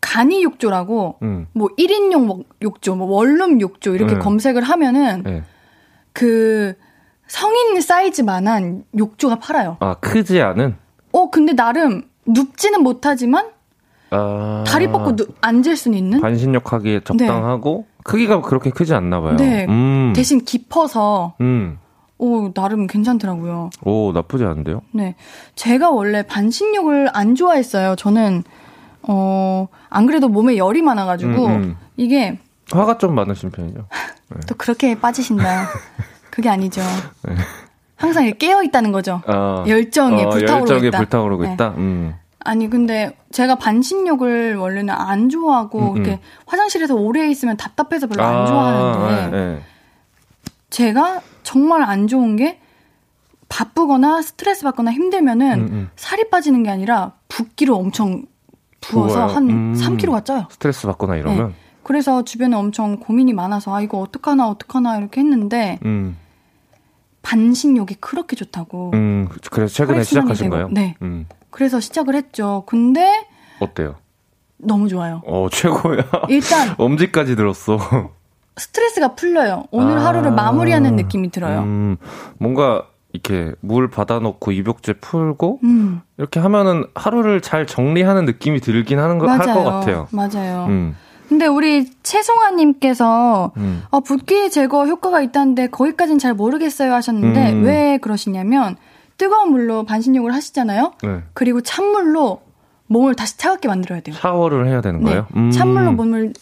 [0.00, 1.46] 간이 욕조라고 음.
[1.54, 4.20] 뭐 1인용 욕조, 뭐 원룸 욕조 이렇게 네.
[4.20, 5.42] 검색을 하면은 네.
[6.12, 6.74] 그
[7.26, 9.78] 성인 사이즈만한 욕조가 팔아요.
[9.80, 10.76] 아 크지 않은?
[11.12, 13.48] 어 근데 나름 눕지는 못하지만
[14.10, 14.64] 아...
[14.66, 17.94] 다리 뻗고 누, 앉을 수는 있는 반신욕 하기에 적당하고 네.
[18.04, 19.36] 크기가 그렇게 크지 않나 봐요.
[19.36, 19.66] 네.
[19.68, 20.12] 음.
[20.14, 21.78] 대신 깊어서 음.
[22.18, 23.70] 오 나름 괜찮더라고요.
[23.82, 24.82] 오 나쁘지 않은데요?
[24.92, 25.16] 네,
[25.56, 27.96] 제가 원래 반신욕을 안 좋아했어요.
[27.96, 28.44] 저는
[29.02, 31.76] 어 안 그래도 몸에 열이 많아가지고 음, 음.
[31.96, 32.38] 이게
[32.70, 33.86] 화가 좀 많으신 편이죠.
[34.30, 34.40] 네.
[34.48, 35.68] 또 그렇게 빠지신다.
[36.30, 36.82] 그게 아니죠.
[37.22, 37.36] 네.
[37.96, 39.22] 항상 깨어 있다는 거죠.
[39.26, 40.98] 어, 열정에 어, 불타오르고 열정에 있다.
[40.98, 41.52] 불타오르고 네.
[41.54, 41.68] 있다.
[41.76, 42.14] 음.
[42.40, 45.96] 아니 근데 제가 반신욕을 원래는 안 좋아하고 음, 음.
[45.96, 49.62] 이렇게 화장실에서 오래 있으면 답답해서 별로 안 아, 좋아하는데 네, 네.
[50.68, 52.60] 제가 정말 안 좋은 게
[53.48, 55.90] 바쁘거나 스트레스 받거나 힘들면은 음, 음.
[55.96, 58.24] 살이 빠지는 게 아니라 붓기를 엄청
[58.80, 59.26] 부어서 부어요.
[59.36, 60.46] 한 음, 3kg가 쪄요.
[60.50, 61.48] 스트레스 받거나 이러면.
[61.48, 61.54] 네.
[61.82, 66.16] 그래서 주변에 엄청 고민이 많아서 아 이거 어떡하나 어떡하나 이렇게 했는데 음.
[67.24, 68.92] 반신욕이 그렇게 좋다고.
[68.94, 70.68] 음, 그래서 최근에 시작하신 거예요?
[70.70, 70.94] 네.
[71.02, 71.26] 음.
[71.50, 72.62] 그래서 시작을 했죠.
[72.66, 73.26] 근데
[73.58, 73.96] 어때요?
[74.58, 75.22] 너무 좋아요.
[75.26, 76.04] 어, 최고야.
[76.28, 77.78] 일단 엄지까지 들었어.
[78.56, 79.64] 스트레스가 풀려요.
[79.72, 81.60] 오늘 아, 하루를 마무리하는 느낌이 들어요.
[81.60, 81.96] 음,
[82.38, 86.02] 뭔가 이렇게 물 받아놓고 입욕제 풀고 음.
[86.18, 90.08] 이렇게 하면은 하루를 잘 정리하는 느낌이 들긴 하는 거 할 것 같아요.
[90.12, 90.66] 맞아요.
[90.68, 90.96] 음.
[91.34, 93.82] 근데 우리 최송아님께서 음.
[93.90, 97.64] 어, 붓기 제거 효과가 있다는데 거기까지는 잘 모르겠어요 하셨는데 음.
[97.64, 98.76] 왜 그러시냐면
[99.18, 100.92] 뜨거운 물로 반신욕을 하시잖아요.
[101.02, 101.22] 네.
[101.32, 102.40] 그리고 찬물로
[102.86, 104.14] 몸을 다시 차갑게 만들어야 돼요.
[104.14, 105.26] 샤워를 해야 되는 거예요?
[105.34, 105.40] 네.
[105.40, 105.50] 음.
[105.50, 106.34] 찬물로 몸을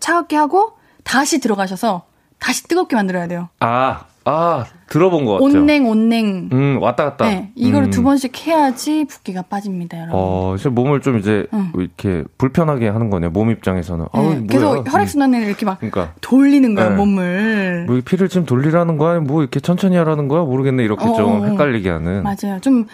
[0.00, 0.72] 차갑게 하고
[1.04, 2.06] 다시 들어가셔서
[2.38, 3.50] 다시 뜨겁게 만들어야 돼요.
[3.60, 5.46] 아, 아, 들어본 것 같아요.
[5.46, 6.48] 온냉, 온냉.
[6.52, 7.28] 음, 왔다 갔다.
[7.28, 7.90] 네, 이거를 음.
[7.90, 10.14] 두 번씩 해야지 붓기가 빠집니다, 여러분.
[10.18, 11.72] 어, 진 몸을 좀 이제 응.
[11.76, 14.06] 이렇게 불편하게 하는 거네요, 몸 입장에서는.
[14.12, 16.12] 네, 아우, 계속 혈액순환을 이렇게 막 그러니까.
[16.20, 16.96] 돌리는 거예요, 네.
[16.96, 17.84] 몸을.
[17.86, 19.20] 뭐 피를 지금 돌리라는 거야?
[19.20, 20.42] 뭐 이렇게 천천히 하라는 거야?
[20.42, 21.44] 모르겠네, 이렇게 어, 좀 어.
[21.46, 22.24] 헷갈리게 하는.
[22.24, 22.58] 맞아요.
[22.60, 22.86] 좀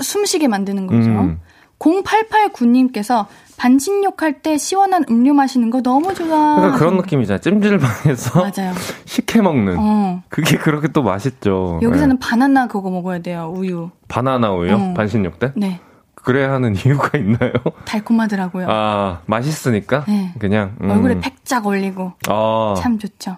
[0.00, 0.98] 숨쉬게 만드는 거죠.
[1.08, 1.40] 음.
[1.78, 6.56] 0889님께서 반신욕 할 때 시원한 음료 마시는 거 너무 좋아.
[6.56, 7.38] 그러니까 그런 느낌이잖아.
[7.38, 8.74] 찜질방에서 맞아요.
[9.06, 9.76] 식혜 먹는.
[9.78, 10.22] 어.
[10.28, 11.78] 그게 그렇게 또 맛있죠.
[11.82, 12.20] 여기서는 네.
[12.20, 13.52] 바나나 그거 먹어야 돼요.
[13.54, 13.90] 우유.
[14.08, 14.74] 바나나 우유?
[14.74, 14.94] 어.
[14.94, 15.52] 반신욕 때?
[15.56, 15.80] 네.
[16.14, 17.52] 그래야 하는 이유가 있나요?
[17.84, 18.66] 달콤하더라고요.
[18.68, 20.04] 아, 맛있으니까?
[20.08, 20.32] 네.
[20.38, 20.74] 그냥.
[20.82, 20.90] 음.
[20.90, 22.12] 얼굴에 팩짝 올리고.
[22.28, 22.74] 아.
[22.78, 23.36] 참 좋죠.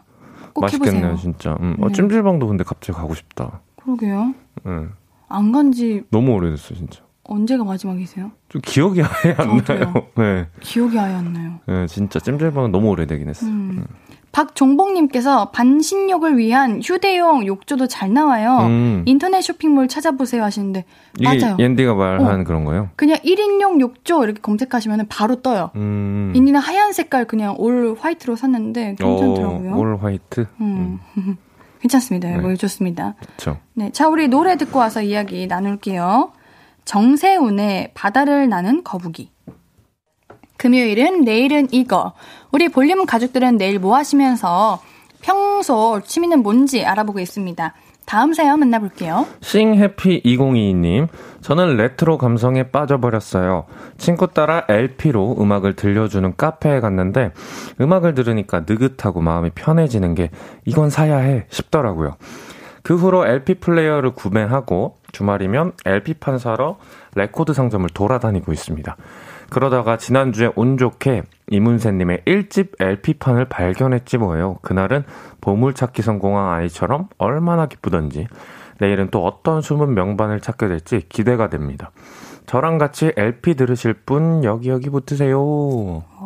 [0.54, 1.16] 꼭 맛있겠네요, 해보세요.
[1.20, 1.56] 진짜.
[1.60, 1.76] 음.
[1.80, 1.92] 어, 네.
[1.92, 3.60] 찜질방도 근데 갑자기 가고 싶다.
[3.82, 4.32] 그러게요.
[4.64, 4.72] 네.
[5.28, 6.04] 안 간지.
[6.10, 7.00] 너무 오래됐어, 진짜.
[7.28, 8.30] 언제가 마지막이세요?
[8.48, 9.78] 좀 기억이 아예 안 저도요.
[9.78, 9.94] 나요.
[10.16, 10.46] 네.
[10.60, 11.52] 기억이 아예 안 나요.
[11.66, 13.46] 네, 진짜 찜질방은 너무 오래되긴 했어.
[13.46, 13.70] 음.
[13.78, 13.86] 음.
[14.32, 18.58] 박종복님께서 반신욕을 위한 휴대용 욕조도 잘 나와요.
[18.66, 19.02] 음.
[19.06, 20.84] 인터넷 쇼핑몰 찾아보세요 하시는데
[21.22, 21.56] 맞아요.
[21.58, 22.44] 옌디가 말한 어.
[22.44, 22.90] 그런 거요?
[22.96, 25.70] 그냥 1인용 욕조 이렇게 검색하시면 바로 떠요.
[25.76, 26.34] 음.
[26.36, 29.74] 옌디는 하얀 색깔 그냥 올 화이트로 샀는데 괜찮더라고요.
[29.74, 30.46] 오, 올 화이트?
[30.60, 31.00] 음.
[31.16, 31.36] 음.
[31.80, 32.28] 괜찮습니다.
[32.36, 32.56] 이거 네.
[32.56, 33.14] 좋습니다.
[33.20, 33.58] 그렇죠.
[33.74, 36.32] 네, 자 우리 노래 듣고 와서 이야기 나눌게요.
[36.86, 39.30] 정세운의 바다를 나는 거북이.
[40.56, 42.14] 금요일은 내일은 이거.
[42.52, 44.80] 우리 볼륨 가족들은 내일 뭐 하시면서
[45.20, 47.74] 평소 취미는 뭔지 알아보고 있습니다.
[48.06, 49.26] 다음 사연 만나볼게요.
[49.40, 51.08] 싱해피2022님,
[51.40, 53.66] 저는 레트로 감성에 빠져버렸어요.
[53.98, 57.32] 친구 따라 LP로 음악을 들려주는 카페에 갔는데,
[57.80, 60.30] 음악을 들으니까 느긋하고 마음이 편해지는 게,
[60.64, 62.16] 이건 사야 해 싶더라고요.
[62.84, 66.76] 그 후로 LP 플레이어를 구매하고, 주말이면 LP판 사러
[67.14, 68.96] 레코드 상점을 돌아다니고 있습니다.
[69.48, 74.58] 그러다가 지난주에 운 좋게 이문세님의 1집 LP판을 발견했지 뭐예요.
[74.60, 75.04] 그날은
[75.40, 78.26] 보물찾기 성공한 아이처럼 얼마나 기쁘던지.
[78.78, 81.92] 내일은 또 어떤 숨은 명반을 찾게 될지 기대가 됩니다.
[82.44, 85.38] 저랑 같이 LP 들으실 분 여기 여기 붙으세요.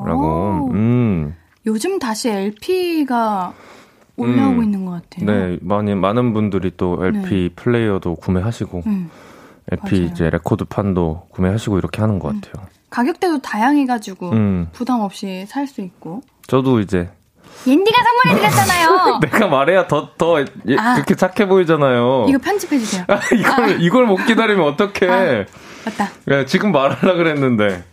[0.04, 0.70] 라고.
[0.72, 1.36] 음.
[1.66, 3.52] 요즘 다시 LP가
[4.20, 4.64] 올라오고 음.
[4.64, 5.26] 있는 것 같아요.
[5.26, 7.48] 네, 많이 많은 분들이 또 LP 네.
[7.56, 9.10] 플레이어도 구매하시고 음.
[9.72, 10.10] LP 맞아요.
[10.12, 12.40] 이제 레코드 판도 구매하시고 이렇게 하는 것 음.
[12.40, 12.66] 같아요.
[12.90, 14.68] 가격대도 다양해가지고 음.
[14.72, 16.22] 부담 없이 살 수 있고.
[16.46, 17.08] 저도 이제
[17.66, 19.18] 옌디가 선물해드렸잖아요.
[19.22, 22.26] 내가 말해야 더, 더, 예, 아, 그렇게 착해 보이잖아요.
[22.28, 23.04] 이거 편집해주세요.
[23.08, 23.68] 아, 이걸, 아.
[23.68, 25.10] 이걸 못 기다리면 어떡해.
[25.10, 25.44] 아,
[25.84, 26.08] 맞다.
[26.30, 27.84] 야, 지금 말하려 그랬는데.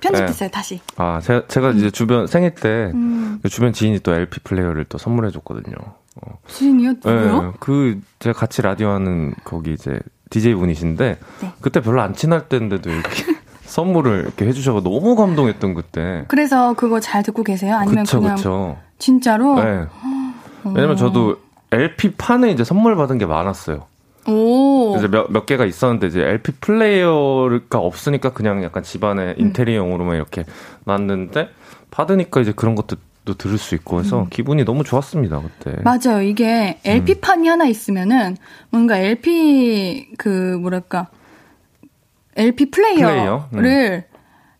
[0.00, 0.50] 편집했어요, 네.
[0.50, 0.80] 다시.
[0.96, 1.78] 아, 제가, 제가 음.
[1.78, 3.38] 이제 주변 생일 때, 음.
[3.42, 5.74] 그 주변 지인이 또 LP 플레이어를 또 선물해줬거든요.
[5.76, 6.38] 어.
[6.48, 6.90] 지인이요?
[6.90, 7.42] 누구요?
[7.42, 9.98] 네, 그, 제가 같이 라디오 하는 거기 이제
[10.30, 11.52] DJ 분이신데, 네.
[11.60, 13.36] 그때 별로 안 친할 때인데도 이렇게.
[13.66, 16.24] 선물을 이렇게 해주셔서 너무 감동했던 그때.
[16.28, 17.74] 그래서 그거 잘 듣고 계세요?
[17.76, 18.78] 아니면 그쵸, 그냥 그쵸.
[18.98, 19.56] 진짜로?
[19.62, 19.86] 네.
[20.64, 21.36] 왜냐면 저도
[21.72, 23.86] LP 판에 이제 선물 받은 게 많았어요.
[24.28, 24.96] 오.
[24.96, 29.34] 이제 몇, 몇 개가 있었는데 이제 LP 플레이어가 없으니까 그냥 약간 집안에 음.
[29.38, 30.44] 인테리어용으로만 이렇게
[30.84, 31.48] 놨는데
[31.90, 34.26] 받으니까 이제 그런 것도 또 들을 수 있고 해서 음.
[34.30, 35.76] 기분이 너무 좋았습니다 그때.
[35.82, 36.22] 맞아요.
[36.22, 37.52] 이게 LP 판이 음.
[37.52, 38.36] 하나 있으면은
[38.70, 40.28] 뭔가 LP 그
[40.60, 41.08] 뭐랄까
[42.36, 43.48] LP 플레이어를 플레이어?
[43.54, 44.02] 음.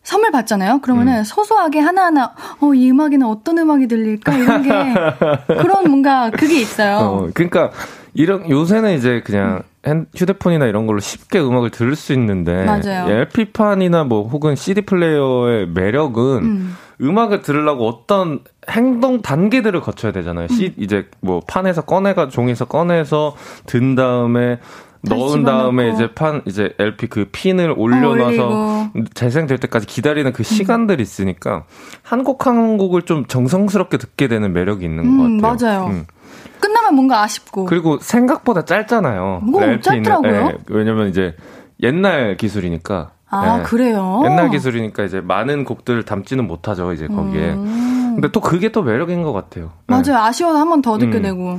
[0.03, 0.81] 선물 받잖아요.
[0.83, 1.25] 그러면은 음.
[1.25, 4.71] 소소하게 하나하나 어 이 음악에는 어떤 음악이 들릴까 이런 게
[5.61, 6.97] 그런 뭔가 그게 있어요.
[6.99, 7.71] 어, 그러니까
[8.17, 13.09] 이런 요새는 이제 그냥 핸, 휴대폰이나 이런 걸로 쉽게 음악을 들을 수 있는데 맞아요.
[13.11, 16.77] LP판이나 뭐 혹은 CD 플레이어의 매력은 음.
[17.01, 18.41] 음악을 들으려고 어떤
[18.71, 20.47] 행동 단계들을 거쳐야 되잖아요.
[20.51, 20.71] 음.
[20.79, 23.37] 이제 뭐 판에서 꺼내가 종이에서 꺼내서
[23.67, 24.59] 든 다음에
[25.03, 31.01] 넣은 다음에 이제 판 이제 LP 그 핀을 올려놔서 어, 재생될 때까지 기다리는 그 시간들이
[31.03, 31.65] 있으니까
[32.03, 35.77] 한 곡 한 곡을 좀 정성스럽게 듣게 되는 매력이 있는 음, 것 같아요.
[35.77, 35.91] 맞아요.
[35.93, 36.07] 음.
[36.87, 39.41] 끝나면 뭔가 아쉽고 그리고 생각보다 짧잖아요.
[39.45, 40.49] 뭐 짧더라고요.
[40.49, 41.35] 네, 왜냐면 이제
[41.83, 43.11] 옛날 기술이니까.
[43.29, 43.63] 아 네.
[43.65, 44.23] 그래요?
[44.25, 47.53] 옛날 기술이니까 이제 많은 곡들을 담지는 못하죠 이제 거기에.
[47.55, 48.13] 음.
[48.15, 49.73] 근데 또 그게 또 매력인 것 같아요.
[49.89, 50.03] 맞아요.
[50.05, 50.13] 네.
[50.15, 51.23] 아쉬워서 한 번 더 듣게 음.
[51.23, 51.59] 되고.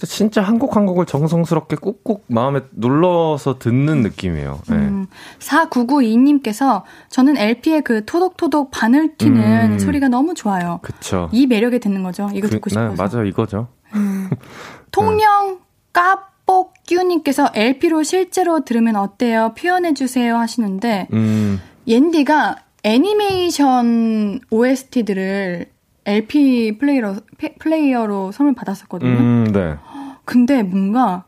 [0.00, 4.60] 진짜 한 곡 한 곡을 정성스럽게 꾹꾹 마음에 눌러서 듣는 느낌이에요.
[4.68, 4.76] 네.
[4.76, 5.06] 음,
[5.40, 10.78] 4992님께서 저는 LP의 그 토독토독 바늘 튀는 음, 소리가 너무 좋아요.
[10.82, 11.28] 그쵸.
[11.32, 12.28] 이 매력에 듣는 거죠.
[12.32, 12.90] 이거 그, 듣고 싶어서.
[12.90, 13.26] 네, 맞아요.
[13.26, 13.66] 이거죠.
[13.94, 14.30] 음.
[14.90, 15.60] 통영
[15.92, 19.54] 까뻑규님께서 LP로 실제로 들으면 어때요?
[19.58, 21.60] 표현해주세요 하시는데, 음.
[21.86, 25.66] 옌디가 애니메이션 OST들을
[26.06, 27.16] LP 플레이어,
[27.58, 29.18] 플레이어로 선물 받았었거든요.
[29.18, 29.76] 음, 네.
[30.24, 31.24] 근데 뭔가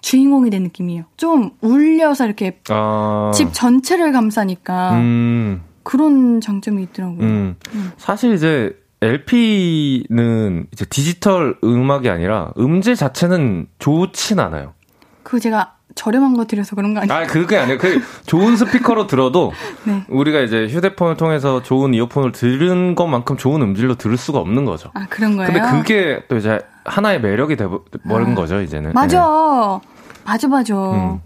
[0.00, 1.04] 주인공이 된 느낌이에요.
[1.16, 3.30] 좀 울려서 이렇게 아.
[3.34, 5.62] 집 전체를 감싸니까 음.
[5.82, 7.26] 그런 장점이 있더라고요.
[7.26, 7.56] 음.
[7.74, 7.92] 음.
[7.96, 14.74] 사실 이제 LP는 이제 디지털 음악이 아니라 음질 자체는 좋진 않아요.
[15.22, 17.18] 그 제가 저렴한 거 드려서 그런 거 아니에요?
[17.18, 17.78] 아, 그게 아니에요.
[17.78, 19.52] 그 좋은 스피커로 들어도
[19.84, 20.04] 네.
[20.08, 24.90] 우리가 이제 휴대폰을 통해서 좋은 이어폰을 들은 것만큼 좋은 음질로 들을 수가 없는 거죠.
[24.94, 25.52] 아, 그런 거예요?
[25.52, 28.92] 근데 그게 또 이제 하나의 매력이 돼버린 아, 거죠, 이제는.
[28.92, 29.80] 맞아.
[29.82, 29.88] 네.
[30.24, 30.74] 맞아, 맞아.
[30.74, 31.20] 음.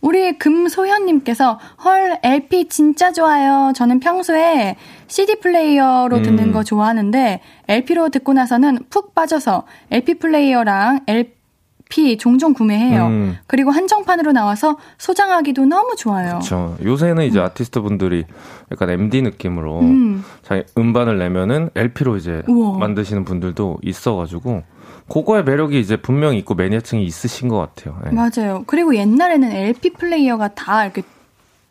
[0.00, 3.72] 우리 금소현님께서 헐 LP 진짜 좋아요.
[3.74, 4.76] 저는 평소에
[5.08, 6.22] CD 플레이어로 음.
[6.22, 11.40] 듣는 거 좋아하는데 LP로 듣고 나서는 푹 빠져서 LP 플레이어랑 LP
[11.90, 13.06] 피 종종 구매해요.
[13.08, 13.36] 음.
[13.48, 16.28] 그리고 한정판으로 나와서 소장하기도 너무 좋아요.
[16.38, 16.76] 그렇죠.
[16.82, 17.44] 요새는 이제 음.
[17.44, 18.24] 아티스트 분들이
[18.70, 20.24] 약간 MD 느낌으로 음.
[20.42, 22.78] 자기 음반을 내면은 LP로 이제 우와.
[22.78, 24.62] 만드시는 분들도 있어가지고
[25.10, 27.98] 그거의 매력이 이제 분명히 있고 매니아층이 있으신 것 같아요.
[28.04, 28.10] 네.
[28.12, 28.64] 맞아요.
[28.66, 31.02] 그리고 옛날에는 LP 플레이어가 다 이렇게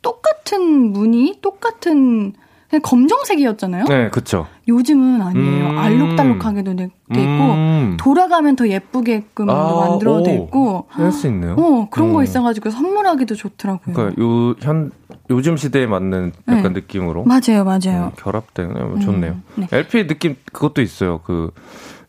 [0.02, 2.34] 똑같은 무늬, 똑같은
[2.70, 3.86] 그냥 검정색이었잖아요.
[3.86, 4.46] 네, 그렇죠.
[4.68, 5.70] 요즘은 아니에요.
[5.72, 11.54] 음~ 알록달록하게도 돼, 있고 음~ 돌아가면 더 예쁘게끔 아~ 만들어 돼 있고 할 수 있네요.
[11.58, 12.14] 어 그런 음.
[12.14, 13.96] 거 있어가지고 선물하기도 좋더라고요.
[13.96, 14.92] 그러니까 요 현
[15.32, 16.70] 요즘 시대에 맞는 약간 네.
[16.82, 18.06] 느낌으로 맞아요, 맞아요.
[18.06, 19.36] 음, 결합된 음, 좋네요.
[19.56, 19.68] 네.
[19.72, 21.22] LP 느낌 그것도 있어요.
[21.24, 21.52] 그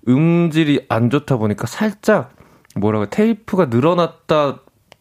[0.09, 2.32] 음질이 안 좋다 보니까 살짝
[2.76, 4.61] 뭐라고 테이프가 늘어났다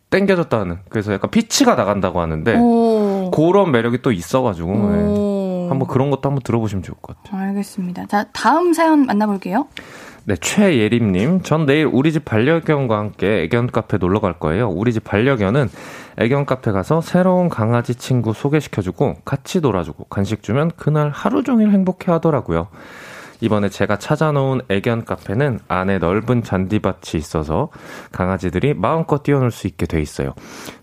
[0.10, 3.32] 땡겨졌다 하는 그래서 약간 피치가 나간다고 하는데 오.
[3.32, 4.72] 그런 매력이 또 있어가지고.
[4.72, 5.50] 네.
[5.70, 7.50] 한번 그런 것도 한번 들어보시면 좋을 것 같아요.
[7.50, 8.08] 알겠습니다.
[8.08, 9.68] 자, 다음 사연 만나볼게요.
[10.26, 11.42] 네, 최예림님.
[11.44, 14.68] 전 내일 우리 집 반려견과 함께 애견 카페 놀러 갈 거예요.
[14.70, 15.70] 우리 집 반려견은
[16.18, 22.12] 애견 카페 가서 새로운 강아지 친구 소개시켜주고 같이 놀아주고 간식 주면 그날 하루 종일 행복해
[22.12, 22.68] 하더라고요.
[23.42, 27.70] 이번에 제가 찾아놓은 애견 카페는 안에 넓은 잔디밭이 있어서
[28.12, 30.34] 강아지들이 마음껏 뛰어놀 수 있게 돼 있어요.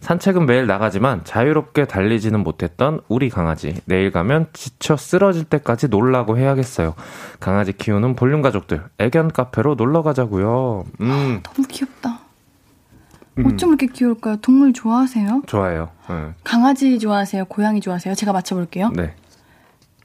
[0.01, 3.75] 산책은 매일 나가지만 자유롭게 달리지는 못했던 우리 강아지.
[3.85, 6.95] 내일 가면 지쳐 쓰러질 때까지 놀라고 해야겠어요.
[7.41, 10.85] 강아지 키우는 볼륨 가족들, 애견 카페로 놀러 가자고요.
[11.01, 11.43] 음.
[11.43, 12.21] 너무 귀엽다.
[13.39, 13.47] 음.
[13.47, 14.37] 어쩜 이렇게 귀여울까요?
[14.37, 15.43] 동물 좋아하세요?
[15.47, 15.91] 좋아해요.
[16.09, 16.33] 네.
[16.43, 17.45] 강아지 좋아하세요?
[17.47, 18.15] 고양이 좋아하세요?
[18.15, 18.91] 제가 맞춰볼게요.
[18.95, 19.15] 네.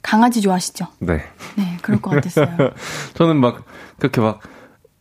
[0.02, 0.88] 강아지 좋아하시죠?
[0.99, 1.22] 네.
[1.56, 2.47] 네, 그럴 것 같았어요.
[3.14, 3.64] 저는 막
[3.99, 4.39] 그렇게 막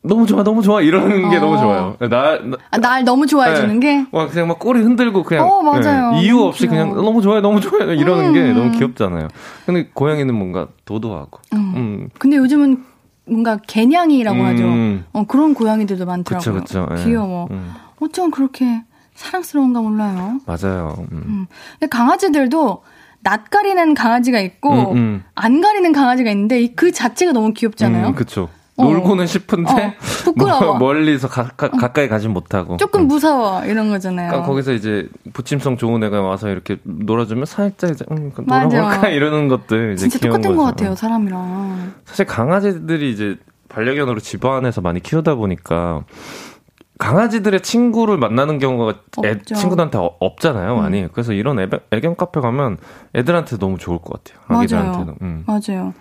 [0.03, 1.40] 너무 좋아, 너무 좋아 이러는 게 어.
[1.40, 1.96] 너무 좋아요.
[2.01, 4.03] 날, 나, 아, 날 너무 좋아해 주는 네.
[4.03, 4.07] 게.
[4.12, 5.46] 막 그냥 막 꼬리 흔들고 그냥.
[5.46, 6.12] 어, 맞아요.
[6.12, 6.22] 네.
[6.22, 6.86] 이유 없이 귀여워.
[6.86, 8.32] 그냥 너무 좋아요, 너무 좋아요 이러는 음.
[8.32, 9.28] 게 너무 귀엽잖아요.
[9.66, 11.40] 근데 고양이는 뭔가 도도하고.
[11.53, 11.72] 음.
[11.76, 12.09] 음.
[12.18, 12.84] 근데 요즘은
[13.26, 14.46] 뭔가 개냥이라고 음.
[14.46, 15.18] 하죠.
[15.18, 16.61] 어, 그런 고양이들도 많더라고요.
[16.62, 16.94] 그쵸, 그쵸.
[16.94, 17.05] 네.
[17.05, 17.48] 귀여워.
[17.51, 17.72] 음.
[18.01, 18.82] 어쩜 그렇게
[19.14, 20.40] 사랑스러운가 몰라요.
[20.46, 20.96] 맞아요.
[21.12, 21.22] 음.
[21.26, 21.46] 음.
[21.78, 22.82] 근데 강아지들도
[23.23, 25.25] 낯 가리는 강아지가 있고 음, 음.
[25.35, 28.09] 안 가리는 강아지가 있는데 그 자체가 너무 귀엽잖아요.
[28.09, 28.49] 음, 그렇죠.
[28.77, 28.85] 어.
[28.85, 29.93] 놀고는 싶은데 어,
[30.25, 30.79] 부끄러워.
[30.79, 31.71] 멀리서 가, 가, 어.
[31.71, 33.09] 가까이 가진 못하고 조금 음.
[33.09, 34.29] 무서워 이런 거잖아요.
[34.29, 39.95] 그러니까 거기서 이제 부침성 좋은 애가 와서 이렇게 놀아주면 살짝 이제 음, 놀아볼까 이러는 것들
[39.95, 41.93] 이제 진짜 똑같은 것 같아요 사람이랑.
[42.07, 43.37] 사실 강아지들이 이제
[43.68, 46.05] 반려견으로 집 안에서 많이 키우다 보니까
[47.01, 48.94] 강아지들의 친구를 만나는 경우가
[49.24, 51.03] 애, 친구들한테 어, 없잖아요, 많이.
[51.03, 51.09] 음.
[51.12, 52.76] 그래서 이런 애, 애견 카페 가면
[53.14, 54.44] 애들한테 너무 좋을 것 같아요.
[54.48, 55.14] 아기들한테도.
[55.22, 55.44] 음.
[55.46, 55.94] 맞아요.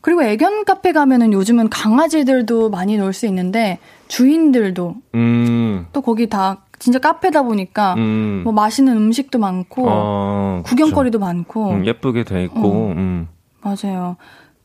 [0.00, 5.86] 그리고 애견 카페 가면은 요즘은 강아지들도 많이 놀 수 있는데 주인들도 음.
[5.92, 8.42] 또 거기 다 진짜 카페다 보니까 음.
[8.44, 12.92] 뭐 맛있는 음식도 많고 어, 구경거리도 많고 음, 예쁘게 돼 있고 어.
[12.96, 13.28] 음.
[13.62, 14.16] 맞아요.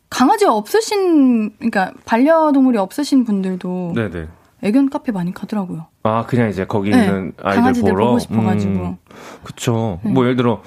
[0.10, 4.28] 강아지 없으신 그러니까 반려동물이 없으신 분들도 네네.
[4.64, 5.88] 애견 카페 많이 가더라고요.
[6.04, 8.74] 아, 그냥 이제 거기 네, 있는 아이들 보러 보고 싶어가지고.
[8.74, 8.98] 음,
[9.44, 10.00] 그쵸.
[10.04, 10.12] 네.
[10.12, 10.62] 뭐 예를 들어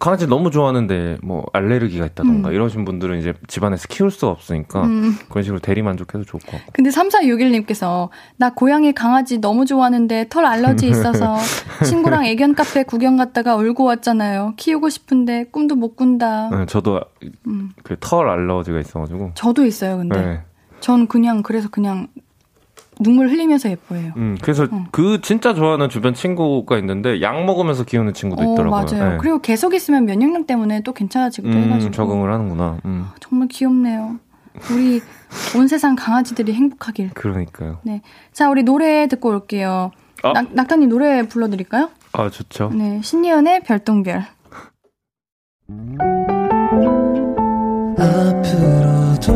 [0.00, 2.54] 강아지 너무 좋아하는데 뭐 알레르기가 있다던가 음.
[2.54, 5.16] 이러신 분들은 이제 집안에서 키울 수가 없으니까 음.
[5.28, 6.72] 그런 식으로 대리 만족해도 좋을 것 같고.
[6.72, 11.36] 근데 3461님께서 나 고양이 강아지 너무 좋아하는데 털 알러지 있어서
[11.86, 14.54] 친구랑 애견 카페 구경 갔다가 울고 왔잖아요.
[14.56, 16.50] 키우고 싶은데 꿈도 못 꾼다.
[16.50, 17.00] 네, 저도
[17.46, 17.70] 음.
[17.84, 19.30] 그털 알러지가 있어가지고.
[19.34, 20.20] 저도 있어요, 근데.
[20.20, 20.40] 네.
[20.80, 22.08] 전 그냥 그래서 그냥
[23.00, 24.12] 눈물 흘리면서 예뻐해요.
[24.16, 24.84] 음, 그래서 어.
[24.90, 28.98] 그 진짜 좋아하는 주변 친구가 있는데 약 먹으면서 키우는 친구도 어, 있더라고요.
[28.98, 29.10] 맞아요.
[29.12, 29.16] 네.
[29.18, 32.78] 그리고 계속 있으면 면역력 때문에 또 괜찮아지기도 음, 해가지고 적응을 하는구나.
[32.84, 33.06] 음.
[33.08, 34.18] 아, 정말 귀엽네요.
[34.70, 35.00] 우리
[35.56, 37.10] 온 세상 강아지들이 행복하길.
[37.14, 37.78] 그러니까요.
[37.82, 39.90] 네, 자 우리 노래 듣고 올게요.
[40.22, 40.32] 아.
[40.32, 41.90] 낙, 낙타님 노래 불러드릴까요?
[42.12, 42.70] 아 좋죠.
[42.72, 44.24] 네, 신예은의 별똥별.
[47.98, 49.32] 앞으로도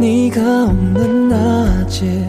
[0.00, 2.28] 네가 없는 낮에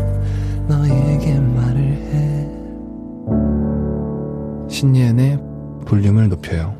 [4.81, 5.37] 신예은의
[5.85, 6.75] 볼륨을 높여요.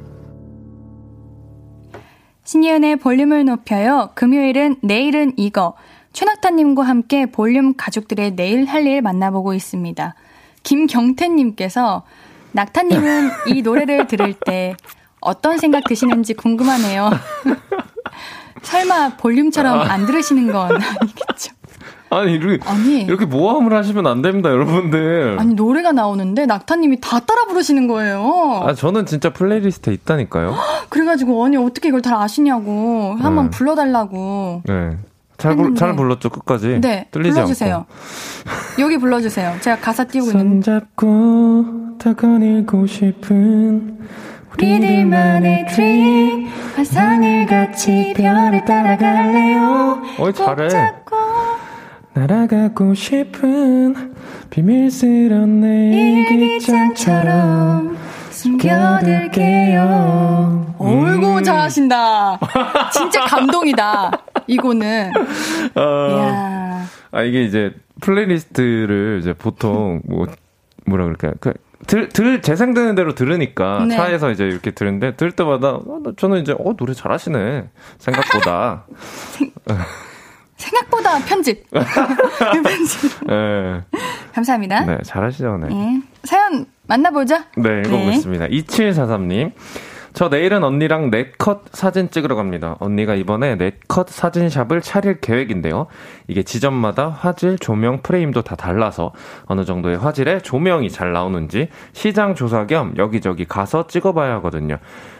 [2.45, 4.09] 신예은의 볼륨을 높여요.
[4.15, 5.75] 금요일은 내일은 이거.
[6.11, 10.15] 최낙타님과 함께 볼륨 가족들의 내일 할 일 만나보고 있습니다.
[10.63, 12.01] 김경태님께서
[12.53, 14.75] 낙타님은 이 노래를 들을 때
[15.19, 17.11] 어떤 생각 드시는지 궁금하네요.
[18.63, 21.53] 설마 볼륨처럼 안 들으시는 건 아니겠죠?
[22.13, 25.37] 아니 이렇게 아니, 이렇게 모함을 하시면 안 됩니다, 여러분들.
[25.39, 28.63] 아니 노래가 나오는데 낙타님이 다 따라 부르시는 거예요.
[28.65, 30.53] 아 저는 진짜 플레이리스트에 있다니까요.
[30.89, 33.57] 그래가지고 아니 어떻게 이걸 다 아시냐고 한번 네.
[33.57, 34.63] 불러달라고.
[34.65, 34.97] 네.
[35.37, 36.81] 잘, 불, 잘 불렀죠 끝까지.
[36.81, 37.07] 네.
[37.11, 37.75] 뚫리지 불러주세요.
[37.77, 38.81] 않고.
[38.81, 39.55] 여기 불러주세요.
[39.61, 40.61] 제가 가사 띄우고 있는.
[40.61, 41.65] 손잡고
[41.97, 43.97] 더 거닐고 싶은
[44.53, 50.01] 우리들만의 드림 화산을 같이 별에 따라갈래요.
[50.19, 50.67] 어이 잘해.
[52.13, 54.13] 날아가고 싶은
[54.49, 57.97] 비밀스런 내 일기장처럼
[58.31, 59.85] 숨겨둘게요.
[60.77, 61.43] 어이구, 음.
[61.43, 62.39] 잘하신다.
[62.91, 64.11] 진짜 감동이다.
[64.47, 65.11] 이거는.
[65.75, 66.85] 어.
[67.11, 70.25] 아, 이게 이제 플레이리스트를 이제 보통 뭐,
[70.85, 71.33] 뭐라 그럴까요?
[71.39, 71.53] 그,
[71.87, 73.95] 들, 들, 재생되는 대로 들으니까 네.
[73.95, 77.69] 차에서 이제 이렇게 듣는데 들을 때마다 어, 저는 이제 어, 노래 잘하시네.
[77.99, 78.85] 생각보다.
[80.61, 81.65] 생각보다 편집.
[81.71, 83.27] 편집.
[83.27, 83.81] 네.
[84.33, 84.85] 감사합니다.
[84.85, 85.67] 네, 잘하시죠, 네.
[85.67, 86.01] 네.
[86.23, 87.35] 사연 만나보죠.
[87.57, 88.47] 네, 읽어보겠습니다.
[88.47, 88.57] 네.
[88.61, 89.51] 2743님.
[90.13, 92.75] 저 내일은 언니랑 넷컷 사진 찍으러 갑니다.
[92.79, 95.87] 언니가 이번에 넷컷 사진샵을 차릴 계획인데요.
[96.27, 99.13] 이게 지점마다 화질, 조명, 프레임도 다 달라서
[99.45, 104.79] 어느 정도의 화질에 조명이 잘 나오는지 시장 조사 겸 여기저기 가서 찍어봐야 하거든요.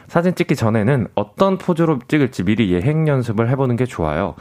[0.10, 4.36] 사진 찍기 전에는 어떤 포즈로 찍을지 미리 예행 연습을 해보는 게 좋아요.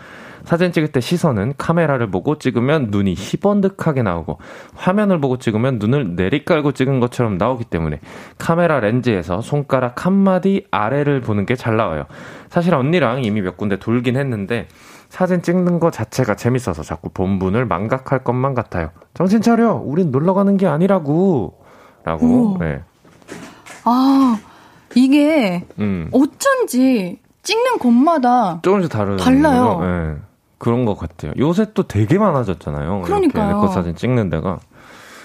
[0.44, 4.38] 사진 찍을 때 시선은 카메라를 보고 찍으면 눈이 희번득하게 나오고
[4.74, 8.00] 화면을 보고 찍으면 눈을 내리깔고 찍은 것처럼 나오기 때문에
[8.38, 12.06] 카메라 렌즈에서 손가락 한 마디 아래를 보는 게 잘 나와요.
[12.48, 14.66] 사실 언니랑 이미 몇 군데 돌긴 했는데
[15.10, 18.90] 사진 찍는 거 자체가 재밌어서 자꾸 본분을 망각할 것만 같아요.
[19.12, 19.74] 정신 차려.
[19.84, 21.60] 우린 놀러 가는 게 아니라고.
[22.04, 22.56] 라고.
[22.60, 22.80] 네.
[23.84, 24.38] 아,
[24.94, 26.08] 이게 음.
[26.12, 29.80] 어쩐지 찍는 곳마다 조금씩 다르 달라요.
[29.82, 30.16] 네.
[30.60, 31.32] 그런 것 같아요.
[31.38, 33.00] 요새 또 되게 많아졌잖아요.
[33.06, 34.60] 그러니까 내것 사진 찍는 데가.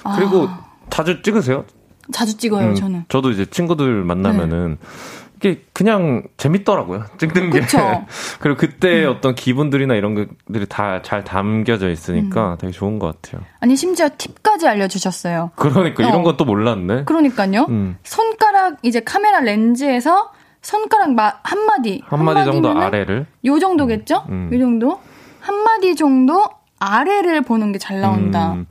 [0.04, 0.16] 아.
[0.16, 0.48] 그리고
[0.90, 1.66] 자주 찍으세요?
[2.14, 3.06] 자주 찍어요, 음, 저는.
[3.10, 4.88] 저도 이제 친구들 만나면은 네.
[5.36, 7.04] 이게 그냥 재밌더라고요.
[7.18, 7.62] 찍는 게.
[8.40, 9.12] 그리고 그때 음.
[9.12, 12.58] 어떤 기분들이나 이런 것들이 다 잘 담겨져 있으니까 음.
[12.58, 13.44] 되게 좋은 것 같아요.
[13.60, 15.52] 아니 심지어 팁까지 알려주셨어요.
[15.56, 16.08] 그러니까 어.
[16.08, 17.04] 이런 것도 몰랐네.
[17.04, 17.66] 그러니까요.
[17.68, 17.98] 음.
[18.04, 20.32] 손가락 이제 카메라 렌즈에서
[20.62, 24.26] 손가락 마, 한 마디 한 마디 정도 아래를 요 정도겠죠?
[24.30, 24.50] 음.
[24.54, 25.00] 요 정도
[25.46, 26.48] 한마디 정도
[26.80, 28.54] 아래를 보는 게 잘 나온다.
[28.54, 28.66] 음,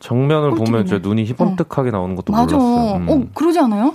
[0.00, 1.92] 정면을 보면 제 눈이 희번뜩하게 어.
[1.92, 2.56] 나오는 것도 맞아.
[2.56, 2.96] 몰랐어요.
[2.96, 3.06] 음.
[3.08, 3.94] 어, 그러지 않아요?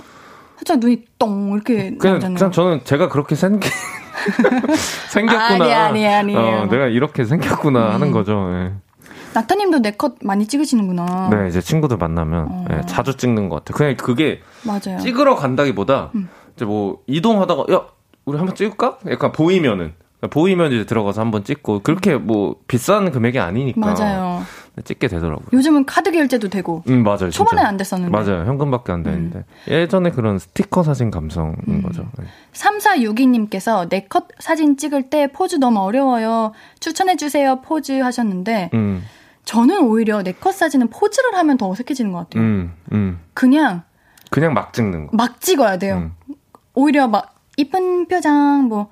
[0.56, 2.34] 살짝 눈이 똥 이렇게 그냥, 나오잖아요.
[2.36, 3.68] 그냥 저는 제가 그렇게 생기
[5.10, 5.64] 생겼구나.
[5.64, 6.36] 아니 아니 아니.
[6.36, 7.94] 어, 내가 이렇게 생겼구나 음.
[7.94, 8.48] 하는 거죠.
[8.52, 8.72] 예.
[9.34, 11.28] 낙타님도 내 컷 많이 찍으시는구나.
[11.30, 12.64] 네, 이제 친구들 만나면 어.
[12.68, 13.76] 네, 자주 찍는 것 같아요.
[13.76, 14.98] 그냥 그게 맞아요.
[15.00, 16.28] 찍으러 간다기보다 음.
[16.54, 17.82] 이제 뭐 이동하다가 야
[18.24, 18.98] 우리 한번 찍을까?
[19.10, 19.94] 약간 보이면은
[20.28, 24.42] 보이면 이제 들어가서 한번 찍고 그렇게 뭐 비싼 금액이 아니니까 맞아요.
[24.84, 25.46] 찍게 되더라고요.
[25.52, 26.82] 요즘은 카드 결제도 되고.
[26.88, 27.30] 음 맞아요.
[27.30, 27.68] 초반에 진짜.
[27.68, 28.10] 안 됐었는데.
[28.10, 28.44] 맞아요.
[28.44, 29.44] 현금밖에 안 되는데 음.
[29.72, 31.82] 예전에 그런 스티커 사진 감성인 음.
[31.82, 32.06] 거죠.
[32.18, 32.24] 네.
[32.52, 36.52] 3462님께서 네 컷 사진 찍을 때 포즈 너무 어려워요.
[36.80, 37.60] 추천해 주세요.
[37.62, 38.70] 포즈 하셨는데.
[38.74, 39.02] 음.
[39.44, 42.42] 저는 오히려 네 컷 사진은 포즈를 하면 더 어색해지는 것 같아요.
[42.42, 43.20] 음, 음.
[43.34, 43.82] 그냥
[44.30, 45.16] 그냥 막 찍는 거.
[45.16, 46.10] 막 찍어야 돼요.
[46.28, 46.34] 음.
[46.72, 48.88] 오히려 막 이쁜 표정 뭐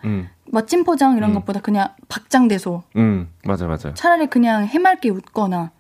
[0.53, 1.35] 멋진 포장 이런 음.
[1.35, 2.83] 것보다 그냥 박장대소.
[2.97, 3.95] 음, 맞아, 맞아.
[3.95, 5.71] 차라리 그냥 해맑게 웃거나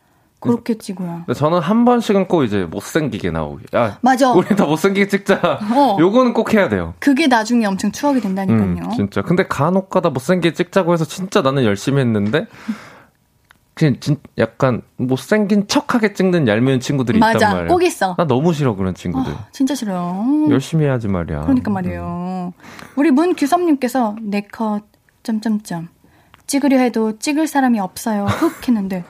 [0.41, 1.25] 그렇게 찍어요.
[1.37, 3.67] 저는 한 번씩은 꼭 이제 못생기게 나오게.
[3.77, 4.33] 야, 맞아.
[4.33, 5.61] 우리 다 못생기게 찍자.
[5.75, 5.97] 어.
[6.01, 6.95] 요거는 꼭 해야 돼요.
[7.01, 8.63] 그게 나중에 엄청 추억이 된다니까요.
[8.63, 9.21] 음, 진짜.
[9.21, 12.47] 근데 간혹 가다 못생기게 찍자고 해서 진짜 나는 열심히 했는데
[13.75, 17.69] 그냥 진, 약간 못생긴 척하게 찍는 얄미운 친구들이 맞아, 있단 말이야.
[17.69, 18.15] 꼭 있어.
[18.19, 19.33] 나 너무 싫어 그런 친구들.
[19.33, 20.47] 어, 진짜 싫어요.
[20.51, 21.43] 열심히 해야지 말이야.
[21.43, 22.03] 그러니까 말이에요.
[22.05, 22.53] 음.
[22.97, 24.83] 우리 문규섭님께서 네컷
[25.23, 25.89] 점점점
[26.47, 28.27] 찍으려 해도 찍을 사람이 없어요.
[28.27, 29.05] 흑 했는데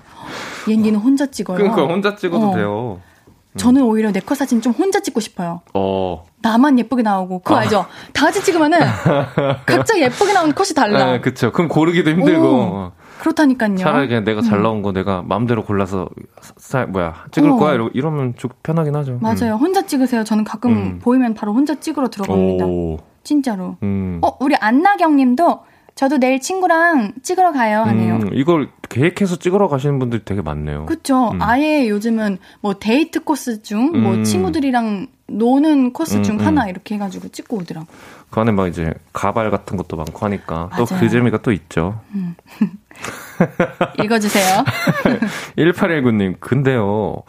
[0.68, 1.56] 얘기는 혼자 찍어요.
[1.56, 2.54] 그러니까 혼자 찍어도 어.
[2.54, 3.00] 돼요.
[3.26, 3.58] 음.
[3.58, 5.60] 저는 오히려 네컷 사진 좀 혼자 찍고 싶어요.
[5.74, 6.24] 어.
[6.40, 7.60] 나만 예쁘게 나오고 그거 아.
[7.60, 7.86] 알죠?
[8.12, 8.78] 다 같이 찍으면은
[9.66, 11.12] 각자 예쁘게 나오는 컷이 달라.
[11.12, 11.50] 네, 그렇죠.
[11.50, 12.46] 그럼 고르기도 힘들고.
[12.48, 12.92] 오.
[13.22, 13.76] 그렇다니까요.
[13.76, 14.62] 차라리 그냥 내가 잘 음.
[14.64, 16.08] 나온 거 내가 마음대로 골라서
[16.56, 17.56] 사, 뭐야 찍을 어.
[17.56, 19.18] 거야 이러, 면 편하긴 하죠.
[19.20, 19.54] 맞아요.
[19.54, 19.58] 음.
[19.58, 20.24] 혼자 찍으세요.
[20.24, 20.98] 저는 가끔 음.
[21.00, 22.66] 보이면 바로 혼자 찍으러 들어갑니다.
[22.66, 22.98] 오.
[23.22, 23.76] 진짜로.
[23.84, 24.18] 음.
[24.22, 25.60] 어 우리 안나경님도
[25.94, 28.16] 저도 내일 친구랑 찍으러 가요 하네요.
[28.16, 30.86] 음, 이걸 계획해서 찍으러 가시는 분들이 되게 많네요.
[30.86, 31.30] 그렇죠.
[31.30, 31.40] 음.
[31.40, 34.24] 아예 요즘은 뭐 데이트 코스 중, 뭐 음.
[34.24, 37.86] 친구들이랑 노는 코스 중 하나 이렇게 해가지고 찍고 오더라고.
[38.32, 42.00] 그 안에 막 이제 가발 같은 것도 많고 하니까 또 그 재미가 또 있죠.
[44.02, 44.64] 읽어주세요.
[45.58, 47.22] 1819님, 근데요.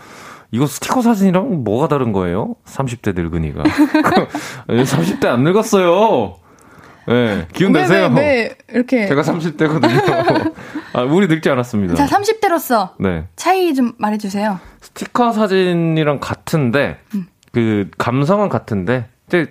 [0.52, 2.56] 이거 스티커 사진이랑 뭐가 다른 거예요?
[2.66, 3.64] 30대 늙은이가.
[4.70, 6.36] 30대 안 늙었어요.
[7.06, 8.10] 네, 기운 내세요.
[8.16, 9.08] 왜, 왜, 이렇게.
[9.08, 10.54] 제가 30대거든요.
[10.94, 11.96] 아, 우리 늙지 않았습니다.
[11.96, 12.92] 자, 30대로서.
[12.98, 13.26] 네.
[13.36, 14.58] 차이 좀 말해주세요.
[14.80, 17.28] 스티커 사진이랑 같은데, 음.
[17.52, 19.08] 그, 감성은 같은데,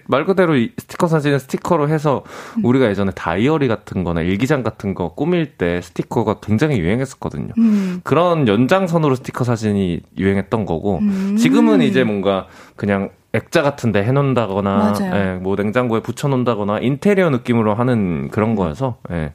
[0.06, 2.22] 말 그대로 이 스티커 사진은 스티커로 해서
[2.58, 2.64] 음.
[2.64, 7.52] 우리가 예전에 다이어리 같은 거나 일기장 같은 거 꾸밀 때 스티커가 굉장히 유행했었거든요.
[7.58, 8.00] 음.
[8.04, 11.36] 그런 연장선으로 스티커 사진이 유행했던 거고 음.
[11.36, 12.46] 지금은 이제 뭔가
[12.76, 19.32] 그냥 액자 같은데 해놓는다거나 예, 뭐 냉장고에 붙여놓는다거나 인테리어 느낌으로 하는 그런 거여서 예.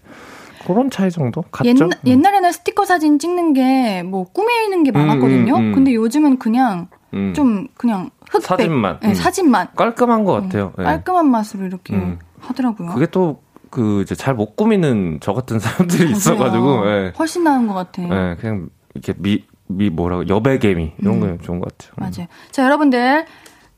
[0.68, 1.70] 그런 차이 정도 같죠?
[1.70, 5.56] 옛, 옛날에는 스티커 사진 찍는 게 뭐 꾸미는 게 많았거든요.
[5.56, 5.74] 음, 음, 음.
[5.74, 7.34] 근데 요즘은 그냥 음.
[7.34, 10.74] 좀 그냥 흑백 사진만 네, 사진만 깔끔한 것 같아요.
[10.78, 10.84] 네.
[10.84, 11.96] 깔끔한 맛으로 이렇게
[12.40, 12.94] 하더라고요.
[12.94, 16.16] 그게 또 그 이제 잘 못 꾸미는 저 같은 사람들이 맞아요.
[16.16, 17.14] 있어가지고 네.
[17.18, 18.02] 훨씬 나은 것 같아.
[18.02, 21.94] 네, 그냥 이렇게 미, 미 뭐라고 여백개미 이런 거 좋은 것 같아요.
[21.98, 22.28] 맞아요.
[22.52, 23.26] 자 여러분들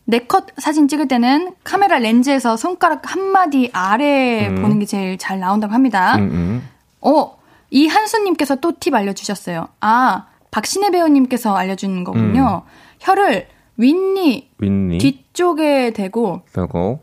[0.06, 4.62] 네컷 사진 찍을 때는 카메라 렌즈에서 손가락 한 마디 아래 음.
[4.62, 6.16] 보는 게 제일 잘 나온다고 합니다.
[6.18, 6.70] 음, 음.
[7.02, 7.38] 어,
[7.70, 9.68] 이 한수님께서 또 팁 알려주셨어요.
[9.82, 12.64] 아, 박신혜 배우님께서 알려준 거군요.
[12.66, 12.70] 음.
[13.00, 13.48] 혀를
[13.78, 14.98] 윗니, 윗니.
[14.98, 17.02] 뒤쪽에 대고, 대고.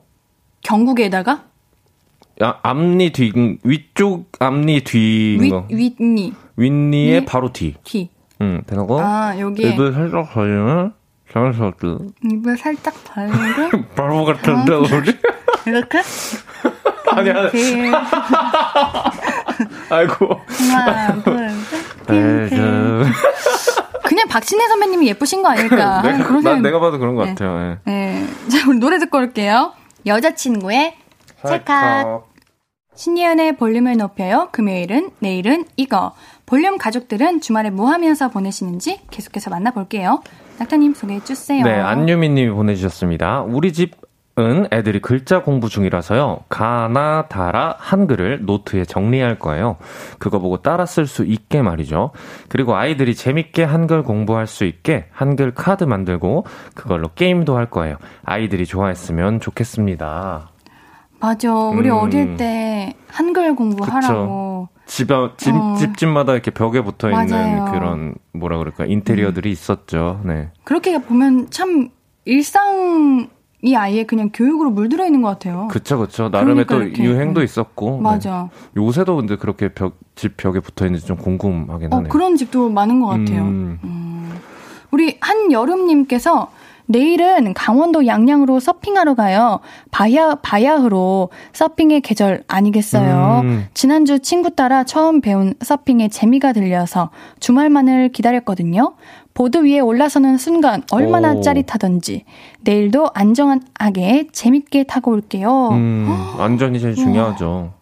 [0.63, 1.45] 경국에다가?
[2.43, 3.33] 야, 앞니 뒤
[3.63, 6.35] 위쪽 앞니 뒤 윗, 윗니.
[6.57, 7.25] 윗니에 위?
[7.25, 7.75] 바로 뒤.
[7.85, 8.11] 뒤.
[8.43, 9.01] 응, 대고.
[9.01, 10.93] 아, 여기 입을 살짝 벌리면
[11.33, 11.87] 자연스럽게
[12.31, 13.85] 입을 살짝 벌리고.
[13.97, 14.81] 바로 같은데 어?
[14.81, 15.17] 우리?
[15.67, 16.03] 이렇게?
[17.13, 17.49] 아니 아니.
[19.89, 20.41] 아이고.
[20.71, 21.46] 하나 둘
[22.07, 22.51] 셋
[24.07, 26.01] 그냥 박신혜 선배님이 예쁘신 거 아닐까?
[26.07, 27.31] 내가, 그런 난 내가 봐도 그런 것 네.
[27.31, 27.59] 같아요.
[27.59, 27.79] 네.
[27.85, 28.27] 네.
[28.49, 29.73] 자, 우리 노래 듣고 올게요.
[30.07, 30.95] 여자친구의
[31.47, 32.27] 찰칵.
[32.95, 34.49] 신예은의 볼륨을 높여요.
[34.53, 36.15] 금요일은 내일은 이거.
[36.47, 40.23] 볼륨 가족들은 주말에 뭐 하면서 보내시는지 계속해서 만나볼게요.
[40.59, 41.63] 낙타님 소개해 주세요.
[41.65, 43.43] 네, 안유미님이 보내주셨습니다.
[43.43, 44.06] 우리 집
[44.39, 46.41] 은 애들이 글자 공부 중이라서요.
[46.51, 49.76] 가나 다라 한글을 노트에 정리할 거예요.
[50.18, 52.11] 그거 보고 따라 쓸 수 있게 말이죠.
[52.51, 57.97] 그리고 아이들이 재밌게 한글 공부할 수 있게 한글 카드 만들고 그걸로 게임도 할 거예요.
[58.24, 60.51] 아이들이 좋아했으면 좋겠습니다.
[61.18, 61.55] 맞아.
[61.55, 61.97] 우리 음.
[61.97, 65.09] 어릴 때 한글 공부하라고 집,
[65.39, 65.76] 집, 어.
[65.78, 67.72] 집집마다 이렇게 벽에 붙어 있는 맞아요.
[67.72, 69.53] 그런 뭐라 그럴까 인테리어들이 음.
[69.53, 70.20] 있었죠.
[70.24, 70.51] 네.
[70.64, 71.89] 그렇게 보면 참
[72.26, 73.28] 일상
[73.67, 75.67] 이 아이의 그냥 교육으로 물들어 있는 것 같아요.
[75.73, 76.29] 그쵸, 그쵸.
[76.29, 77.03] 나름의 그러니까 또 이렇게.
[77.03, 77.97] 유행도 있었고.
[77.97, 78.01] 네.
[78.01, 78.49] 맞아.
[78.53, 78.81] 네.
[78.81, 82.09] 요새도 근데 그렇게 벽, 집 벽에 붙어 있는지 좀 궁금하긴 어, 하네요.
[82.09, 83.43] 그런 집도 많은 것 같아요.
[83.43, 83.81] 음.
[83.83, 84.33] 음.
[84.93, 86.53] 우리 한여름님께서
[86.89, 89.59] 내일은 강원도 양양으로 서핑하러 가요.
[89.91, 93.41] 바야, 바야흐로 서핑의 계절 아니겠어요.
[93.43, 93.67] 음.
[93.75, 97.11] 지난주 친구 따라 처음 배운 서핑의 재미가 들려서
[97.41, 98.95] 주말만을 기다렸거든요.
[99.37, 101.43] 보드 위에 올라서는 순간 얼마나 오.
[101.43, 102.24] 짜릿하던지
[102.62, 105.68] 내일도 안정하게 재밌게 타고 올게요.
[105.72, 106.09] 음,
[106.39, 107.74] 안전이 제일 중요하죠.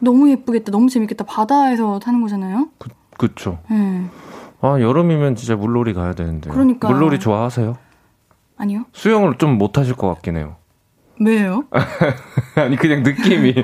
[0.00, 0.70] 너무 예쁘겠다.
[0.70, 1.24] 너무 재밌겠다.
[1.24, 2.68] 바다에서 타는 거잖아요.
[2.78, 2.88] 그,
[3.18, 3.58] 그쵸.
[3.72, 4.10] 음.
[4.60, 6.50] 아, 여름이면 진짜 물놀이 가야 되는데.
[6.50, 6.88] 그러니까.
[6.88, 7.76] 물놀이 좋아하세요?
[8.56, 8.84] 아니요.
[8.92, 10.54] 수영을 좀 못하실 것 같긴 해요.
[11.20, 11.64] 왜요?
[12.54, 13.54] 아니 그냥 느낌이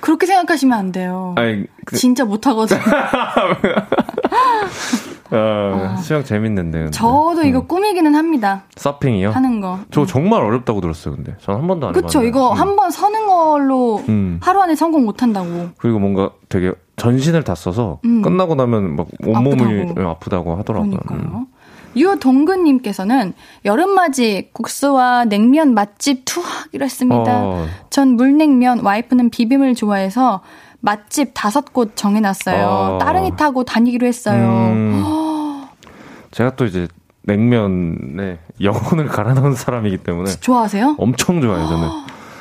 [0.00, 1.34] 그렇게 생각하시면 안 돼요.
[1.36, 1.96] 아니 그...
[1.96, 2.80] 진짜 못하거든요.
[5.36, 6.78] 어, 수영 재밌는데.
[6.78, 6.90] 근데.
[6.90, 7.66] 저도 이거 음.
[7.68, 8.64] 꾸미기는 합니다.
[8.76, 9.30] 서핑이요?
[9.30, 9.78] 하는 거.
[9.90, 10.06] 저 음.
[10.06, 11.34] 정말 어렵다고 들었어요, 근데.
[11.40, 12.28] 전 한 번도 안 그쵸, 해봤는데.
[12.28, 12.58] 이거 음.
[12.58, 14.38] 한번 서는 걸로 음.
[14.42, 15.68] 하루 안에 성공 못 한다고.
[15.78, 18.22] 그리고 뭔가 되게 전신을 다 써서 음.
[18.22, 20.98] 끝나고 나면 막 온몸이 아프다고, 아프다고 하더라고요.
[21.06, 21.46] 그러니까요.
[21.96, 27.24] 유동근님께서는 여름맞이 국수와 냉면 맛집 투하기로 했습니다.
[27.44, 27.66] 어.
[27.90, 30.40] 전 물냉면, 와이프는 비빔을 좋아해서
[30.84, 32.66] 맛집 다섯 곳 정해놨어요.
[32.66, 32.98] 어.
[33.00, 34.70] 따릉이 타고 다니기로 했어요.
[34.70, 35.64] 음.
[36.30, 36.86] 제가 또 이제
[37.22, 40.96] 냉면에 영혼을 갈아 넣은 사람이기 때문에 좋아하세요?
[40.98, 41.88] 엄청 좋아해요 저는.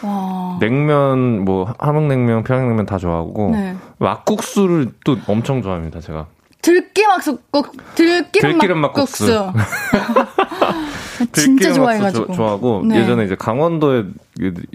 [0.03, 0.57] 와.
[0.59, 3.77] 냉면 뭐 함흥냉면, 평양냉면 다 좋아하고 네.
[3.99, 6.27] 막국수를 또 엄청 좋아합니다 제가.
[6.64, 9.51] 들깨 막국 들기름, 들기름 막국수.
[11.34, 13.01] 진짜 좋아해가지고 좋아하고 네.
[13.01, 14.05] 예전에 이제 강원도에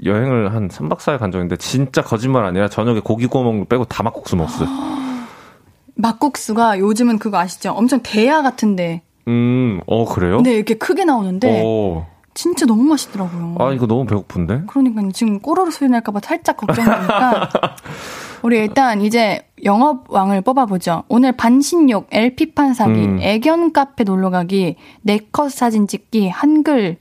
[0.05, 3.86] 여행을 한 3박 4일 간 적인데 진짜 거짓말 아니라 저녁에 고기 구워 먹는 거 빼고
[3.86, 4.68] 다 막국수 먹었어요.
[5.97, 7.72] 막국수가 요즘은 그거 아시죠?
[7.72, 9.03] 엄청 대야 같은데.
[9.26, 10.43] 음, 어 그래요?
[10.43, 11.62] 네, 이렇게 크게 나오는데.
[11.62, 12.05] 오.
[12.34, 13.57] 진짜 너무 맛있더라고요.
[13.59, 14.62] 아, 이거 너무 배고픈데?
[14.68, 17.51] 그러니까 지금 꼬르르 소리 날까봐 살짝 걱정되니까.
[18.43, 21.04] 우리 일단 이제 영업왕을 뽑아보죠.
[21.09, 23.18] 오늘 반신욕, LP판 사기, 음.
[23.20, 26.96] 애견 카페 놀러 가기, 네컷 사진 찍기, 한글,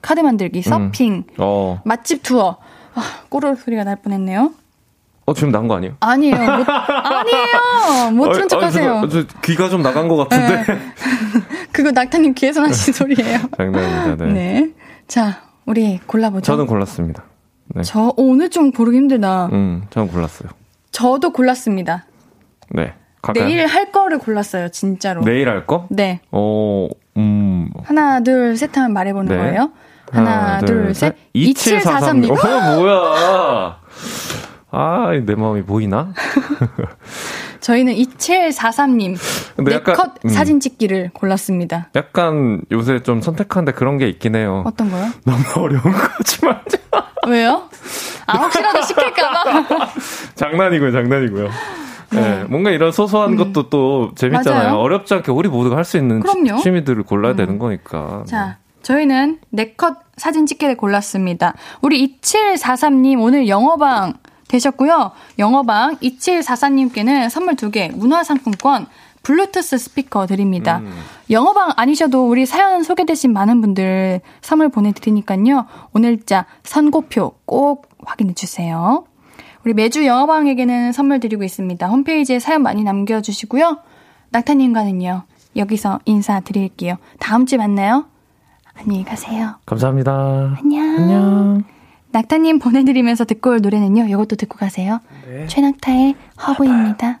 [0.00, 0.62] 카드 만들기, 음.
[0.62, 1.24] 서핑, 음.
[1.38, 1.80] 어.
[1.84, 2.56] 맛집 투어.
[2.94, 4.52] 아, 꼬르르 소리가 날 뻔했네요.
[5.24, 5.94] 어, 지금 난 거 아니에요?
[6.00, 6.34] 아니에요.
[6.36, 8.10] 못, 아니에요.
[8.12, 9.06] 못 들은 척 하세요.
[9.08, 10.64] 저, 저, 귀가 좀 나간 것 같은데.
[10.64, 10.78] 네.
[11.72, 13.38] 그거 낙타님 귀에서 나신 소리예요.
[13.56, 14.24] 장난입니다.
[14.26, 14.32] 네.
[14.32, 14.70] 네.
[15.06, 16.42] 자, 우리 골라보죠.
[16.44, 17.22] 저는 골랐습니다.
[17.68, 17.82] 네.
[17.84, 19.48] 저 오늘 좀 고르기 힘들다.
[19.52, 20.50] 음, 저는 골랐어요.
[20.92, 22.06] 저도 골랐습니다.
[22.70, 22.94] 네.
[23.22, 23.44] 갈까요?
[23.46, 25.22] 내일 할 거를 골랐어요, 진짜로.
[25.22, 25.86] 내일 할 거?
[25.90, 26.20] 네.
[26.30, 27.70] 어, 음.
[27.84, 29.42] 하나, 둘, 셋 하면 말해보는 네.
[29.42, 29.70] 거예요.
[30.10, 31.16] 하나, 하나 둘, 둘, 셋.
[31.34, 32.30] 2743님.
[32.30, 33.80] 어, 뭐야.
[34.74, 36.12] 아, 내 마음이 보이나?
[37.60, 39.16] 저희는 2743님
[39.62, 41.90] 네컷 음, 사진 찍기를 골랐습니다.
[41.94, 44.64] 약간 요새 좀 선택하는데 그런 게 있긴 해요.
[44.66, 45.10] 어떤 거요?
[45.24, 46.78] 너무 어려운 거지 말자.
[47.28, 47.68] 왜요?
[48.26, 49.88] 아, 혹시라도 시킬까봐.
[50.34, 51.48] 장난이고요, 장난이고요.
[52.10, 52.20] 네.
[52.20, 52.44] 네.
[52.44, 53.36] 뭔가 이런 소소한 음.
[53.36, 54.64] 것도 또 재밌잖아요.
[54.64, 54.78] 맞아요.
[54.80, 56.60] 어렵지 않게 우리 모두가 할 수 있는 그럼요.
[56.60, 57.36] 취미들을 골라야 음.
[57.36, 58.24] 되는 거니까.
[58.26, 61.54] 자, 저희는 네컷 사진 찍기를 골랐습니다.
[61.80, 64.14] 우리 2743님 오늘 영어방
[64.48, 65.12] 되셨고요.
[65.38, 68.86] 영어방 2744님께는 선물 2개, 문화상품권,
[69.22, 70.78] 블루투스 스피커 드립니다.
[70.78, 70.92] 음.
[71.30, 75.66] 영어방 아니셔도 우리 사연 소개되신 많은 분들 선물 보내드리니까요.
[75.92, 79.04] 오늘자 선고표 꼭 확인해 주세요.
[79.64, 81.86] 우리 매주 영화방에게는 선물 드리고 있습니다.
[81.86, 83.78] 홈페이지에 사연 많이 남겨주시고요.
[84.30, 85.22] 낙타님과는요,
[85.56, 86.96] 여기서 인사드릴게요.
[87.20, 88.06] 다음 주에 만나요.
[88.74, 89.54] 안녕히 가세요.
[89.66, 90.56] 감사합니다.
[90.60, 90.96] 안녕.
[90.96, 91.64] 안녕.
[92.10, 95.00] 낙타님 보내드리면서 듣고 올 노래는요, 이것도 듣고 가세요.
[95.26, 95.46] 네.
[95.46, 96.16] 최낙타의
[96.46, 97.20] 허브입니다.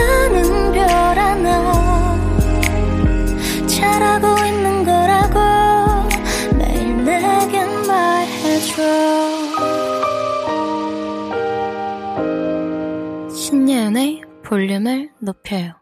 [14.51, 15.75] 볼륨을 높여요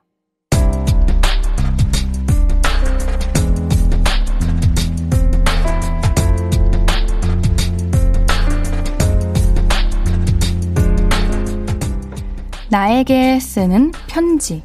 [12.69, 14.61] 나에게 쓰는 편지.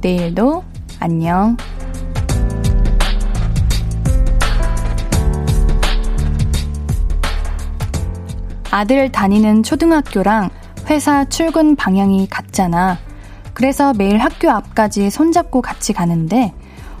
[0.00, 0.64] 내일도
[0.98, 1.58] 안녕.
[8.70, 10.48] 아들 다니는 초등학교랑
[10.88, 13.11] 회사 출근 방향이 같잖아.
[13.54, 16.52] 그래서 매일 학교 앞까지 손잡고 같이 가는데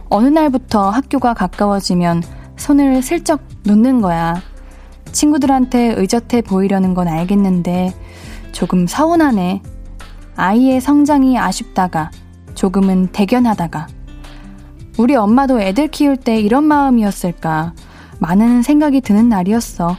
[0.08, 2.22] 어느 날부터 학교가 가까워지면
[2.56, 4.40] 손을 슬쩍 놓는 거야.
[5.10, 7.94] 친구들한테 의젓해 보이려는 건 알겠는데
[8.52, 9.62] 조금 서운하네.
[10.36, 12.10] 아이의 성장이 아쉽다가
[12.54, 13.86] 조금은 대견하다가
[14.98, 17.74] 우리 엄마도 애들 키울 때 이런 마음이었을까
[18.18, 19.96] 많은 생각이 드는 날이었어.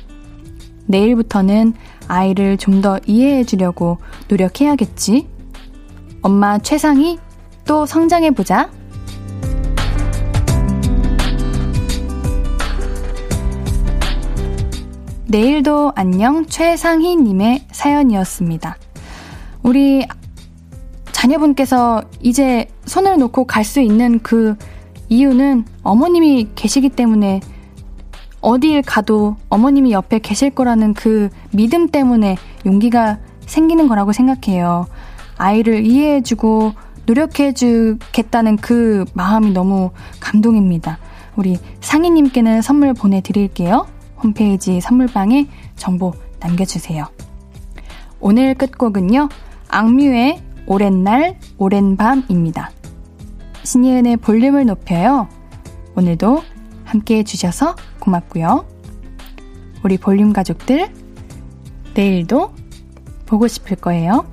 [0.86, 1.74] 내일부터는
[2.08, 3.98] 아이를 좀 더 이해해 주려고
[4.28, 5.28] 노력해야겠지?
[6.24, 7.20] 엄마 최상희
[7.66, 8.70] 또 성장해 보자.
[15.28, 18.78] 내일도 안녕 최상희님의 사연이었습니다.
[19.64, 20.08] 우리
[21.12, 24.56] 자녀분께서 이제 손을 놓고 갈 수 있는 그
[25.10, 27.42] 이유는 어머님이 계시기 때문에
[28.42, 34.88] 어딜 가도 어머님이 옆에 계실 거라는 그 믿음 때문에 용기가 생기는 거라고 생각해요.
[35.44, 36.72] 아이를 이해해주고
[37.06, 39.92] 노력해주겠다는 그 마음이 너무
[40.22, 41.00] 감동입니다.
[41.36, 43.86] 우리 상희님께는 선물 보내드릴게요.
[44.24, 47.08] 홈페이지 선물방에 정보 남겨주세요.
[48.22, 49.28] 오늘 끝곡은요,
[49.68, 52.72] 악뮤의 오랜 날, 오랜 밤입니다.
[53.64, 55.28] 신예은의 볼륨을 높여요.
[55.98, 56.42] 오늘도
[56.86, 58.66] 함께 해주셔서 고맙고요.
[59.84, 60.90] 우리 볼륨 가족들,
[61.96, 62.54] 내일도
[63.26, 64.33] 보고 싶을 거예요.